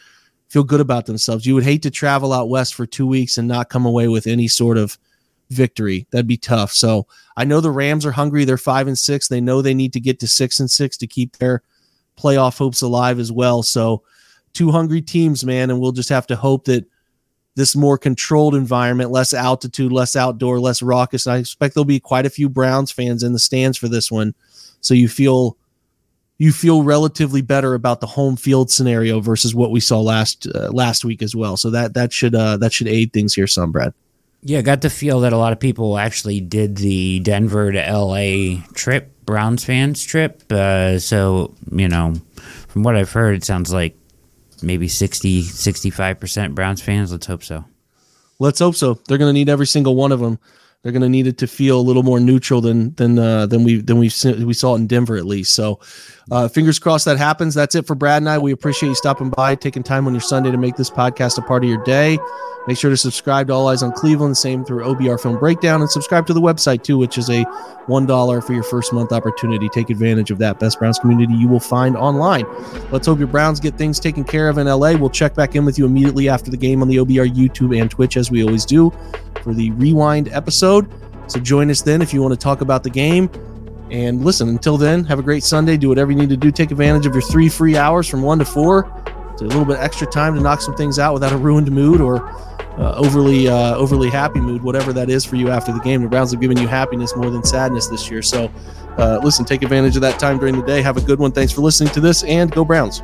feel 0.49 0.63
good 0.63 0.81
about 0.81 1.07
themselves. 1.07 1.47
You 1.47 1.55
would 1.55 1.65
hate 1.65 1.83
to 1.83 1.91
travel 1.91 2.33
out 2.33 2.49
west 2.49 2.75
for 2.75 2.87
two 2.87 3.07
weeks 3.07 3.39
and 3.39 3.49
not 3.49 3.71
come 3.71 3.87
away 3.87 4.09
with 4.09 4.27
any 4.27 4.49
sort 4.49 4.79
of 4.79 4.99
victory. 5.51 6.07
That'd 6.11 6.27
be 6.27 6.37
tough. 6.37 6.73
So 6.73 7.07
I 7.37 7.45
know 7.45 7.61
the 7.61 7.71
Rams 7.71 8.07
are 8.07 8.13
hungry. 8.13 8.45
They're 8.45 8.57
five 8.57 8.87
and 8.87 8.99
six. 8.99 9.29
They 9.29 9.41
know 9.41 9.63
they 9.63 9.75
need 9.75 9.93
to 9.95 10.01
get 10.01 10.21
to 10.21 10.29
six 10.29 10.61
and 10.61 10.71
six 10.71 10.97
to 10.99 11.07
keep 11.07 11.37
their 11.37 11.63
playoff 12.19 12.59
hopes 12.59 12.83
alive 12.83 13.19
as 13.19 13.33
well. 13.33 13.63
So 13.63 14.03
two 14.53 14.71
hungry 14.71 15.03
teams, 15.03 15.45
man, 15.45 15.71
and 15.71 15.81
we'll 15.81 15.93
just 15.93 16.09
have 16.09 16.27
to 16.29 16.37
hope 16.37 16.67
that 16.67 16.85
this 17.57 17.75
more 17.75 17.99
controlled 17.99 18.55
environment, 18.55 19.11
less 19.11 19.35
altitude, 19.35 19.93
less 19.93 20.17
outdoor, 20.17 20.61
less 20.61 20.83
raucous. 20.83 21.27
I 21.27 21.39
expect 21.39 21.75
there'll 21.75 21.85
be 21.85 22.01
quite 22.01 22.27
a 22.27 22.31
few 22.31 22.49
Browns 22.49 22.91
fans 22.91 23.23
in 23.23 23.33
the 23.33 23.39
stands 23.39 23.77
for 23.77 23.89
this 23.89 24.11
one. 24.11 24.35
So 24.81 24.95
you 24.95 25.09
feel 25.09 25.57
you 26.39 26.53
feel 26.53 26.83
relatively 26.83 27.43
better 27.43 27.75
about 27.75 28.01
the 28.01 28.07
home 28.07 28.35
field 28.35 28.71
scenario 28.71 29.21
versus 29.21 29.55
what 29.55 29.71
we 29.71 29.81
saw 29.81 30.01
last 30.01 30.47
uh, 30.55 30.71
last 30.71 31.05
week 31.05 31.23
as 31.23 31.37
well. 31.37 31.57
So 31.57 31.71
that 31.71 31.95
that 31.95 32.13
should 32.13 32.35
uh, 32.35 32.57
that 32.59 32.73
should 32.73 32.89
aid 32.89 33.13
things 33.13 33.35
here 33.35 33.47
some, 33.47 33.73
Brad. 33.73 33.93
Yeah, 34.43 34.63
got 34.63 34.81
the 34.81 34.89
feel 34.89 35.21
that 35.21 35.35
a 35.35 35.37
lot 35.37 35.53
of 35.53 35.61
people 35.61 35.99
actually 35.99 36.41
did 36.41 36.77
the 36.77 37.21
Denver 37.21 37.73
to 37.73 37.79
LA 37.79 38.63
trip, 38.73 39.13
Browns 39.27 39.65
fans 39.65 40.03
trip. 40.03 40.51
Uh, 40.51 40.99
so, 40.99 41.55
you 41.71 41.89
know, 41.89 42.15
from 42.69 42.83
what 42.83 42.97
I've 42.97 43.13
heard, 43.13 43.37
it 43.37 43.45
sounds 43.45 43.71
like 43.71 43.95
maybe 44.63 44.89
60, 44.89 45.43
65% 45.43 46.55
Browns 46.55 46.83
fans. 46.83 47.13
Let's 47.13 47.27
hope 47.27 47.43
so. 47.43 47.65
Let's 48.39 48.59
hope 48.59 48.75
so. 48.75 48.95
They're 49.07 49.19
going 49.19 49.29
to 49.29 49.35
need 49.35 49.49
every 49.49 49.67
single 49.67 49.95
one 49.97 50.13
of 50.13 50.21
them. 50.21 50.39
They're 50.83 50.93
going 50.93 51.03
to 51.03 51.11
need 51.11 51.27
it 51.27 51.37
to 51.39 51.47
feel 51.47 51.79
a 51.79 51.83
little 51.83 52.03
more 52.03 52.19
neutral 52.19 52.63
than 52.63 52.95
than 52.95 53.19
uh, 53.19 53.45
than 53.45 53.65
we 53.65 53.83
than 53.83 53.99
we 53.99 54.11
we 54.43 54.55
saw 54.55 54.77
in 54.77 54.87
Denver 54.87 55.17
at 55.17 55.27
least. 55.27 55.53
So, 55.53 55.79
uh, 56.31 56.49
fingers 56.49 56.79
crossed 56.79 57.05
that 57.05 57.19
happens. 57.19 57.55
That's 57.55 57.75
it 57.75 57.87
for 57.87 57.95
Brad 57.95 58.23
and 58.23 58.31
I. 58.31 58.39
We 58.39 58.53
appreciate 58.53 58.89
you 58.89 58.95
stopping 58.95 59.29
by, 59.29 59.57
taking 59.57 59.83
time 59.83 60.07
on 60.07 60.15
your 60.15 60.23
Sunday 60.23 60.51
to 60.51 60.57
make 60.57 60.77
this 60.77 60.89
podcast 60.89 61.37
a 61.37 61.43
part 61.43 61.65
of 61.65 61.69
your 61.69 61.85
day. 61.85 62.19
Make 62.67 62.79
sure 62.79 62.91
to 62.91 62.97
subscribe 62.97 63.49
to 63.49 63.55
All 63.55 63.69
Eyes 63.69 63.83
on 63.83 63.93
Cleveland, 63.93 64.37
same 64.39 64.65
through 64.65 64.85
OBR 64.85 65.21
Film 65.21 65.39
Breakdown, 65.39 65.81
and 65.81 65.91
subscribe 65.91 66.27
to 66.27 66.35
the 66.35 66.41
website 66.41 66.83
too, 66.83 66.97
which 66.97 67.19
is 67.19 67.29
a 67.29 67.43
one 67.87 68.07
dollar 68.07 68.41
for 68.41 68.55
your 68.55 68.63
first 68.63 68.93
month 68.95 69.13
opportunity. 69.13 69.69
Take 69.69 69.91
advantage 69.91 70.31
of 70.31 70.39
that 70.39 70.59
best 70.61 70.79
Browns 70.79 70.99
community 70.99 71.35
you 71.35 71.49
will 71.49 71.61
find 71.61 71.95
online. 71.95 72.47
Let's 72.91 73.07
hope 73.07 73.19
your 73.19 73.29
Browns 73.29 73.61
get 73.61 73.77
things 73.77 74.01
taken 74.01 74.25
care 74.25 74.49
of 74.49 74.57
in 74.57 74.67
LA. 74.67 74.93
We'll 74.93 75.11
check 75.11 75.35
back 75.35 75.57
in 75.57 75.67
with 75.67 75.79
you 75.79 75.85
immediately 75.85 76.31
after 76.31 76.51
the 76.51 76.57
game 76.57 76.81
on 76.81 76.89
the 76.89 76.97
OBR 76.97 77.35
YouTube 77.35 77.79
and 77.79 77.91
Twitch, 77.91 78.17
as 78.17 78.31
we 78.31 78.43
always 78.43 78.65
do, 78.65 78.93
for 79.43 79.55
the 79.55 79.71
rewind 79.73 80.29
episode. 80.29 80.89
So 81.27 81.39
join 81.41 81.71
us 81.71 81.83
then 81.83 82.03
if 82.03 82.13
you 82.13 82.21
want 82.23 82.33
to 82.33 82.39
talk 82.39 82.61
about 82.61 82.83
the 82.83 82.91
game. 82.91 83.31
And 83.91 84.25
listen, 84.25 84.49
until 84.49 84.77
then, 84.77 85.05
have 85.05 85.19
a 85.19 85.23
great 85.23 85.43
Sunday. 85.43 85.77
Do 85.77 85.89
whatever 85.89 86.13
you 86.13 86.19
need 86.19 86.31
to 86.31 86.37
do. 86.37 86.51
Take 86.51 86.71
advantage 86.71 87.07
of 87.07 87.13
your 87.13 87.23
three 87.23 87.49
free 87.49 87.77
hours 87.77 88.07
from 88.07 88.23
one 88.23 88.39
to 88.39 88.45
four. 88.45 88.93
It's 89.33 89.43
a 89.43 89.45
little 89.47 89.65
bit 89.65 89.79
extra 89.79 90.07
time 90.07 90.35
to 90.35 90.41
knock 90.41 90.61
some 90.61 90.75
things 90.75 90.99
out 90.99 91.15
without 91.15 91.33
a 91.33 91.37
ruined 91.37 91.71
mood 91.73 92.01
or 92.01 92.29
uh, 92.79 92.95
overly 92.97 93.49
uh, 93.49 93.75
overly 93.75 94.11
happy 94.11 94.41
mood, 94.41 94.63
whatever 94.63 94.93
that 94.93 95.11
is 95.11 95.25
for 95.25 95.37
you 95.37 95.51
after 95.51 95.73
the 95.73 95.81
game. 95.81 96.03
The 96.03 96.09
Browns 96.09 96.31
have 96.31 96.41
given 96.41 96.59
you 96.59 96.69
happiness 96.69 97.15
more 97.17 97.31
than 97.31 97.43
sadness 97.43 97.89
this 97.89 98.11
year. 98.11 98.23
So, 98.23 98.51
uh, 98.97 99.21
listen, 99.23 99.45
take 99.45 99.63
advantage 99.63 99.97
of 99.97 100.03
that 100.03 100.19
time 100.19 100.39
during 100.39 100.57
the 100.57 100.67
day. 100.67 100.83
Have 100.83 100.97
a 100.97 101.03
good 101.03 101.19
one. 101.19 101.33
Thanks 101.33 101.53
for 101.53 101.63
listening 101.63 101.93
to 101.95 102.01
this, 102.01 102.23
and 102.25 102.51
go 102.51 102.65
Browns. 102.65 103.03